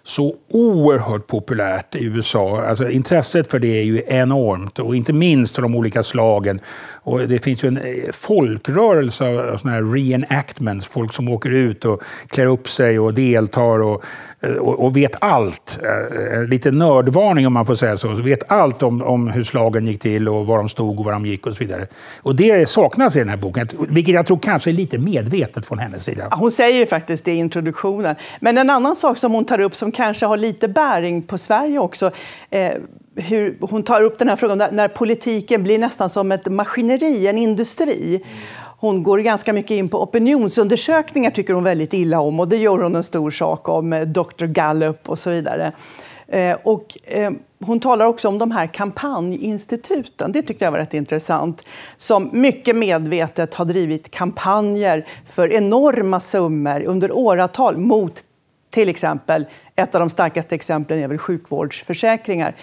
så 0.06 0.34
oerhört 0.50 1.26
populärt 1.26 1.94
i 1.94 2.04
USA. 2.04 2.62
Alltså, 2.68 2.90
intresset 2.90 3.50
för 3.50 3.58
det 3.58 3.80
är 3.80 3.84
ju 3.84 4.02
enormt 4.06 4.78
och 4.78 4.96
inte 4.96 5.12
minst 5.12 5.54
för 5.54 5.62
de 5.62 5.74
olika 5.74 6.02
slagen. 6.02 6.60
Och 7.06 7.28
det 7.28 7.38
finns 7.38 7.64
ju 7.64 7.68
en 7.68 7.76
eh, 7.76 8.12
folkrörelse 8.12 9.24
av 9.24 9.58
såna 9.58 9.74
här 9.74 9.82
reenactments, 9.82 10.86
folk 10.86 11.12
som 11.12 11.28
åker 11.28 11.50
ut 11.50 11.84
och 11.84 12.02
klär 12.28 12.46
upp 12.46 12.68
sig 12.68 12.98
och 12.98 13.14
deltar 13.14 13.82
och, 13.82 14.04
eh, 14.40 14.50
och, 14.50 14.84
och 14.84 14.96
vet 14.96 15.12
allt. 15.20 15.78
Eh, 15.82 16.42
lite 16.48 16.70
nördvarning 16.70 17.46
om 17.46 17.52
man 17.52 17.66
får 17.66 17.74
säga 17.74 17.96
så. 17.96 18.08
Vet 18.08 18.50
allt 18.50 18.82
om, 18.82 19.02
om 19.02 19.28
hur 19.28 19.44
slagen 19.44 19.86
gick 19.86 20.02
till 20.02 20.28
och 20.28 20.46
var 20.46 20.56
de 20.56 20.68
stod 20.68 20.98
och 20.98 21.04
var 21.04 21.12
de 21.12 21.26
gick 21.26 21.46
och 21.46 21.52
så 21.54 21.58
vidare. 21.58 21.86
Och 22.22 22.36
det 22.36 22.68
saknas 22.68 23.16
i 23.16 23.18
den 23.18 23.28
här 23.28 23.36
boken, 23.36 23.68
vilket 23.88 24.14
jag 24.14 24.26
tror 24.26 24.38
kanske 24.38 24.70
är 24.70 24.74
lite 24.74 24.98
medvetet 24.98 25.66
från 25.66 25.78
hennes 25.78 26.04
sida. 26.04 26.28
Hon 26.30 26.50
säger 26.50 26.78
ju 26.78 26.86
faktiskt 26.86 27.24
det 27.24 27.32
i 27.32 27.36
introduktionen. 27.36 28.16
Men 28.40 28.58
en 28.58 28.70
annan 28.70 28.96
sak 28.96 29.18
som 29.18 29.32
hon 29.32 29.44
tar 29.44 29.60
upp 29.60 29.74
som 29.74 29.92
kanske 29.92 30.26
har 30.26 30.36
lite 30.36 30.68
bäring 30.68 31.22
på 31.22 31.38
Sverige 31.38 31.78
också 31.78 32.10
eh, 32.50 32.72
hur 33.16 33.56
hon 33.60 33.82
tar 33.82 34.02
upp 34.02 34.18
den 34.18 34.28
här 34.28 34.36
frågan 34.36 34.62
när 34.72 34.88
politiken 34.88 35.62
blir 35.62 35.78
nästan 35.78 36.10
som 36.10 36.32
ett 36.32 36.46
maskineri, 36.46 37.26
en 37.26 37.38
industri. 37.38 38.24
Hon 38.78 39.02
går 39.02 39.18
ganska 39.18 39.52
mycket 39.52 39.70
in 39.70 39.88
på 39.88 40.02
opinionsundersökningar, 40.02 41.30
tycker 41.30 41.54
hon 41.54 41.64
väldigt 41.64 41.92
illa 41.92 42.20
om. 42.20 42.40
och 42.40 42.48
Det 42.48 42.56
gör 42.56 42.78
hon 42.78 42.94
en 42.94 43.04
stor 43.04 43.30
sak 43.30 43.68
om, 43.68 44.04
Dr 44.06 44.46
Gallup 44.46 45.08
och 45.08 45.18
så 45.18 45.30
vidare. 45.30 45.72
Eh, 46.28 46.56
och, 46.64 46.98
eh, 47.04 47.30
hon 47.64 47.80
talar 47.80 48.06
också 48.06 48.28
om 48.28 48.38
de 48.38 48.50
här 48.50 48.66
kampanjinstituten. 48.66 50.32
Det 50.32 50.42
tyckte 50.42 50.64
jag 50.64 50.72
var 50.72 50.78
rätt 50.78 50.94
intressant. 50.94 51.62
Som 51.96 52.30
mycket 52.32 52.76
medvetet 52.76 53.54
har 53.54 53.64
drivit 53.64 54.10
kampanjer 54.10 55.06
för 55.26 55.52
enorma 55.52 56.20
summor 56.20 56.84
under 56.86 57.16
åratal 57.16 57.76
mot 57.76 58.24
till 58.70 58.88
exempel, 58.88 59.46
ett 59.76 59.94
av 59.94 60.00
de 60.00 60.10
starkaste 60.10 60.54
exemplen 60.54 60.98
är 60.98 61.08
väl 61.08 61.18
sjukvårdsförsäkringar 61.18 62.54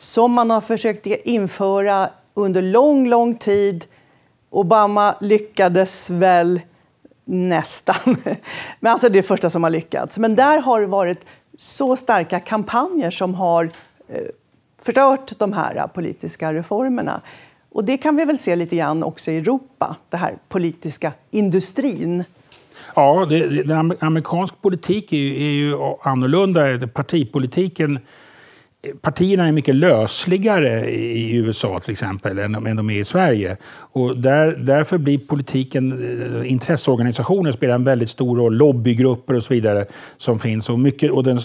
som 0.00 0.32
man 0.32 0.50
har 0.50 0.60
försökt 0.60 1.06
införa 1.06 2.10
under 2.34 2.62
lång, 2.62 3.08
lång 3.08 3.34
tid. 3.34 3.84
Obama 4.50 5.14
lyckades 5.20 6.10
väl 6.10 6.60
nästan. 7.24 8.16
Men 8.80 8.92
alltså 8.92 9.08
det 9.08 9.18
är 9.18 9.22
det 9.22 9.28
första 9.28 9.50
som 9.50 9.62
har 9.62 9.70
lyckats. 9.70 10.18
Men 10.18 10.36
där 10.36 10.58
har 10.58 10.80
det 10.80 10.86
varit 10.86 11.26
så 11.56 11.96
starka 11.96 12.40
kampanjer 12.40 13.10
som 13.10 13.34
har 13.34 13.64
eh, 14.08 14.16
förstört 14.82 15.38
de 15.38 15.52
här 15.52 15.86
politiska 15.86 16.54
reformerna. 16.54 17.20
Och 17.72 17.84
det 17.84 17.96
kan 17.96 18.16
vi 18.16 18.24
väl 18.24 18.38
se 18.38 18.56
lite 18.56 18.76
grann 18.76 19.02
också 19.02 19.30
i 19.30 19.38
Europa, 19.38 19.96
den 20.08 20.20
här 20.20 20.38
politiska 20.48 21.12
industrin. 21.30 22.24
Ja, 22.94 23.26
det, 23.28 23.62
det, 23.62 23.96
amerikansk 24.00 24.62
politik 24.62 25.12
är 25.12 25.16
ju, 25.16 25.36
är 25.36 25.50
ju 25.50 25.76
annorlunda. 26.02 26.88
Partipolitiken 26.88 27.98
partierna 29.00 29.48
är 29.48 29.52
mycket 29.52 29.74
lösligare 29.74 30.90
i 30.90 31.36
USA 31.36 31.80
till 31.80 31.92
exempel 31.92 32.38
än, 32.38 32.66
än 32.66 32.76
de 32.76 32.90
är 32.90 33.00
i 33.00 33.04
Sverige. 33.04 33.56
Och 33.72 34.16
där, 34.16 34.52
därför 34.52 34.98
blir 34.98 35.18
politiken, 35.18 35.92
eh, 36.42 36.50
intresseorganisationer 36.50 37.52
spelar 37.52 37.74
en 37.74 37.84
väldigt 37.84 38.10
stor 38.10 38.36
roll, 38.36 38.56
lobbygrupper 38.56 39.34
och 39.34 39.42
så 39.42 39.54
vidare 39.54 39.86
som 40.16 40.38
finns. 40.38 40.68
Och, 40.68 40.78
mycket, 40.78 41.10
och, 41.10 41.24
den, 41.24 41.40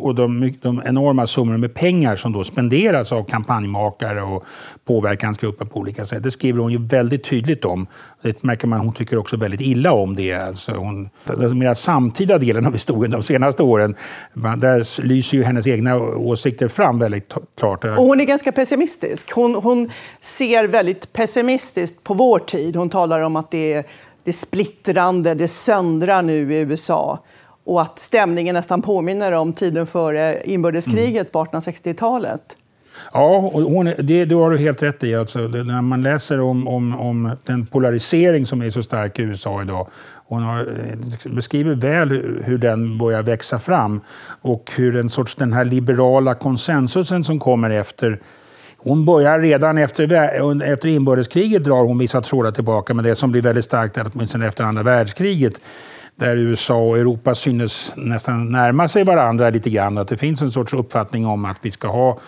och 0.00 0.14
de, 0.14 0.54
de 0.62 0.82
enorma 0.84 1.26
summor 1.26 1.56
med 1.56 1.74
pengar 1.74 2.16
som 2.16 2.32
då 2.32 2.44
spenderas 2.44 3.12
av 3.12 3.24
kampanjmakare 3.24 4.22
och 4.22 4.44
påverkansgrupper 4.84 5.64
på 5.64 5.80
olika 5.80 6.06
sätt. 6.06 6.22
Det 6.22 6.30
skriver 6.30 6.60
hon 6.60 6.72
ju 6.72 6.78
väldigt 6.78 7.24
tydligt 7.24 7.64
om. 7.64 7.86
Det 8.22 8.42
märker 8.42 8.66
man, 8.66 8.80
hon 8.80 8.92
tycker 8.92 9.16
också 9.16 9.36
väldigt 9.36 9.60
illa 9.60 9.92
om 9.92 10.16
det. 10.16 10.32
Alltså 10.32 10.72
hon, 10.72 11.08
den 11.24 11.58
mer 11.58 11.74
samtida 11.74 12.38
delen 12.38 12.66
av 12.66 12.72
historien 12.72 13.10
de 13.10 13.22
senaste 13.22 13.62
åren, 13.62 13.94
där 14.34 15.02
lyser 15.02 15.36
ju 15.36 15.44
hennes 15.44 15.66
egna 15.66 15.96
åsikter 15.98 16.68
fram 16.74 16.98
väldigt 16.98 17.34
klart. 17.58 17.84
Och 17.84 17.90
hon 17.90 18.20
är 18.20 18.24
ganska 18.24 18.52
pessimistisk. 18.52 19.32
Hon, 19.32 19.54
hon 19.54 19.88
ser 20.20 20.64
väldigt 20.64 21.12
pessimistiskt 21.12 22.04
på 22.04 22.14
vår 22.14 22.38
tid. 22.38 22.76
Hon 22.76 22.90
talar 22.90 23.20
om 23.20 23.36
att 23.36 23.50
det 23.50 23.72
är, 23.72 23.84
det 24.24 24.30
är 24.30 24.32
splittrande, 24.32 25.34
det 25.34 25.48
söndrar 25.48 26.22
nu 26.22 26.54
i 26.54 26.58
USA 26.58 27.18
och 27.64 27.82
att 27.82 27.98
stämningen 27.98 28.54
nästan 28.54 28.82
påminner 28.82 29.32
om 29.32 29.52
tiden 29.52 29.86
före 29.86 30.42
inbördeskriget 30.44 31.32
på 31.32 31.44
1860-talet. 31.44 32.56
Ja, 33.12 33.36
och 33.36 33.62
hon, 33.62 33.84
det, 33.84 34.24
det 34.24 34.34
har 34.34 34.50
du 34.50 34.58
helt 34.58 34.82
rätt 34.82 35.04
i. 35.04 35.14
Alltså, 35.14 35.48
det, 35.48 35.64
när 35.64 35.82
man 35.82 36.02
läser 36.02 36.40
om, 36.40 36.68
om, 36.68 37.00
om 37.00 37.36
den 37.44 37.66
polarisering 37.66 38.46
som 38.46 38.62
är 38.62 38.70
så 38.70 38.82
stark 38.82 39.18
i 39.18 39.22
USA 39.22 39.62
idag 39.62 39.88
hon 40.26 40.42
har, 40.42 40.60
eh, 40.60 41.32
beskriver 41.32 41.74
väl 41.74 42.08
hur 42.44 42.58
den 42.58 42.98
börjar 42.98 43.22
växa 43.22 43.58
fram 43.58 44.00
och 44.42 44.70
hur 44.76 44.96
en 44.96 45.10
sorts 45.10 45.34
den 45.34 45.52
här 45.52 45.64
liberala 45.64 46.34
konsensusen 46.34 47.24
som 47.24 47.38
kommer 47.38 47.70
efter 47.70 48.20
hon 48.84 49.04
börjar 49.04 49.40
redan 49.40 49.78
efter, 49.78 50.12
efter 50.62 50.88
inbördeskriget 50.88 51.64
drar 51.64 51.84
hon 51.84 51.98
vissa 51.98 52.20
trådar 52.20 52.52
tillbaka, 52.52 52.94
men 52.94 53.04
det 53.04 53.14
som 53.14 53.30
blir 53.30 53.42
väldigt 53.42 53.64
starkt 53.64 53.96
är 53.96 54.10
åtminstone 54.14 54.46
efter 54.46 54.64
andra 54.64 54.82
världskriget 54.82 55.60
där 56.16 56.36
USA 56.36 56.76
och 56.76 56.98
Europa 56.98 57.34
synes 57.34 57.92
nästan 57.96 58.52
närma 58.52 58.88
sig 58.88 59.04
varandra 59.04 59.50
lite 59.50 59.70
grann. 59.70 59.98
Att 59.98 60.08
det 60.08 60.16
finns 60.16 60.42
en 60.42 60.50
sorts 60.50 60.74
uppfattning 60.74 61.26
om 61.26 61.44
att 61.44 61.58
vi 61.62 61.70
ska 61.70 61.88
ha 61.88 62.18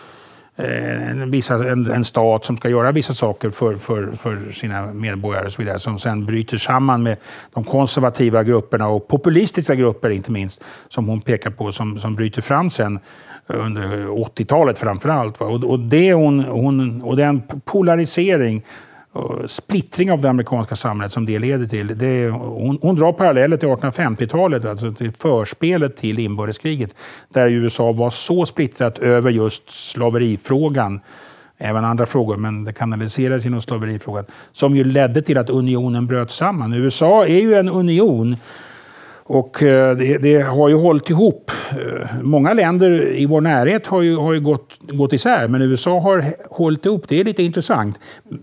Eh, 0.59 1.11
en, 1.11 1.31
vissa, 1.31 1.55
en, 1.55 1.91
en, 1.91 2.05
stat 2.05 2.45
som 2.45 2.57
ska 2.57 2.69
göra 2.69 2.93
vissa 2.93 3.15
saker 3.15 3.51
för, 3.51 3.75
för, 3.75 4.11
för 4.13 4.53
sina 4.53 4.87
medborgare 4.87 5.47
och 5.47 5.53
så 5.53 5.63
vidare, 5.63 5.79
som 5.79 5.99
sen 5.99 6.27
bryter 6.27 6.57
samman 6.57 7.03
med 7.03 7.17
de 7.55 7.65
konservativa 7.65 8.43
grupperna 8.43 8.89
och 8.89 9.09
populistiska 9.09 9.75
grupper 9.75 10.11
inte 10.11 10.31
minst, 10.31 10.65
som 10.89 11.09
hon 11.09 11.21
pekar 11.21 11.51
på, 11.51 11.73
som, 11.73 11.99
som 11.99 12.15
bryter 12.15 12.43
fram 12.43 12.71
sen 12.71 12.99
under 13.47 14.07
80-talet 14.07 14.79
framför 14.79 15.09
allt. 15.09 15.41
Och, 15.41 15.65
och, 15.65 15.81
det 15.81 16.13
hon, 16.13 16.45
hon, 16.45 17.03
och 17.03 17.17
den 17.17 17.43
polarisering 17.65 18.63
splittring 19.47 20.13
av 20.13 20.23
det 20.23 20.31
amerikanska 20.31 20.77
samhället 20.77 21.13
som 21.13 21.27
det 21.27 21.39
leder 21.39 21.67
till. 21.67 21.99
Det 21.99 22.29
hon, 22.31 22.79
hon 22.83 22.97
drar 22.97 23.13
paralleller 23.13 23.57
till 23.57 23.69
1850-talet, 23.69 24.65
alltså 24.65 24.93
till 24.93 25.13
förspelet 25.13 25.97
till 25.97 26.19
inbördeskriget, 26.19 26.95
där 27.29 27.51
USA 27.51 27.93
var 27.93 28.11
så 28.11 28.47
splittrat 28.47 28.99
över 28.99 29.31
just 29.31 29.71
slaverifrågan 29.71 31.01
även 31.59 31.85
andra 31.85 32.07
frågor, 32.07 32.37
men 32.37 32.65
det 32.65 32.73
kanaliserades 32.73 33.45
genom 33.45 33.63
slaverifrågan, 33.63 34.25
som 34.53 34.77
ju 34.77 34.85
ledde 34.85 35.23
till 35.23 35.39
att 35.39 35.51
unionen 35.51 36.07
bröt 36.07 36.31
samman. 36.31 36.75
USA 36.75 37.27
är 37.27 37.41
ju 37.41 37.55
en 37.55 37.69
union 37.69 38.37
och 39.29 39.63
eh, 39.63 39.97
det, 39.97 40.19
det, 40.19 40.41
har 40.41 40.69
ju 40.69 40.75
hållit 40.75 41.11
ihop. 41.11 41.51
Eh, 41.71 42.07
många 42.23 42.55
länder 42.55 43.13
i 43.13 43.27
vår 43.27 43.41
närhet 43.41 43.87
har 43.87 44.03
ju, 44.03 44.17
har 44.17 44.33
ju 44.33 44.41
gått, 44.41 44.79
gått 44.81 45.13
isär, 45.13 45.49
men 45.49 45.63
USA 45.63 46.01
har 46.01 46.25
hållit 46.51 46.87
ihop. 46.87 47.09
Det 47.09 47.21
är 47.21 47.25
lite 47.25 47.43
intressant. 47.43 47.99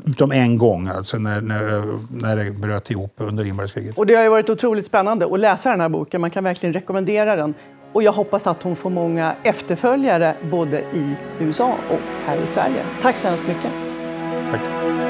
Utom 0.05 0.31
en 0.31 0.57
gång, 0.57 0.87
alltså 0.87 1.17
när, 1.17 1.41
när, 1.41 1.99
när 2.09 2.35
det 2.35 2.51
bröt 2.51 2.91
ihop 2.91 3.13
under 3.17 3.45
inbördeskriget. 3.45 3.97
Och 3.97 4.05
det 4.05 4.15
har 4.15 4.23
ju 4.23 4.29
varit 4.29 4.49
otroligt 4.49 4.85
spännande 4.85 5.25
att 5.25 5.39
läsa 5.39 5.69
den 5.69 5.81
här 5.81 5.89
boken. 5.89 6.21
Man 6.21 6.29
kan 6.29 6.43
verkligen 6.43 6.73
rekommendera 6.73 7.35
den. 7.35 7.53
Och 7.93 8.03
jag 8.03 8.11
hoppas 8.11 8.47
att 8.47 8.63
hon 8.63 8.75
får 8.75 8.89
många 8.89 9.35
efterföljare 9.43 10.35
både 10.51 10.79
i 10.79 11.15
USA 11.39 11.77
och 11.89 11.99
här 12.25 12.43
i 12.43 12.47
Sverige. 12.47 12.85
Tack 13.01 13.19
så 13.19 13.27
hemskt 13.27 13.47
mycket. 13.47 13.71
Tack. 14.51 15.02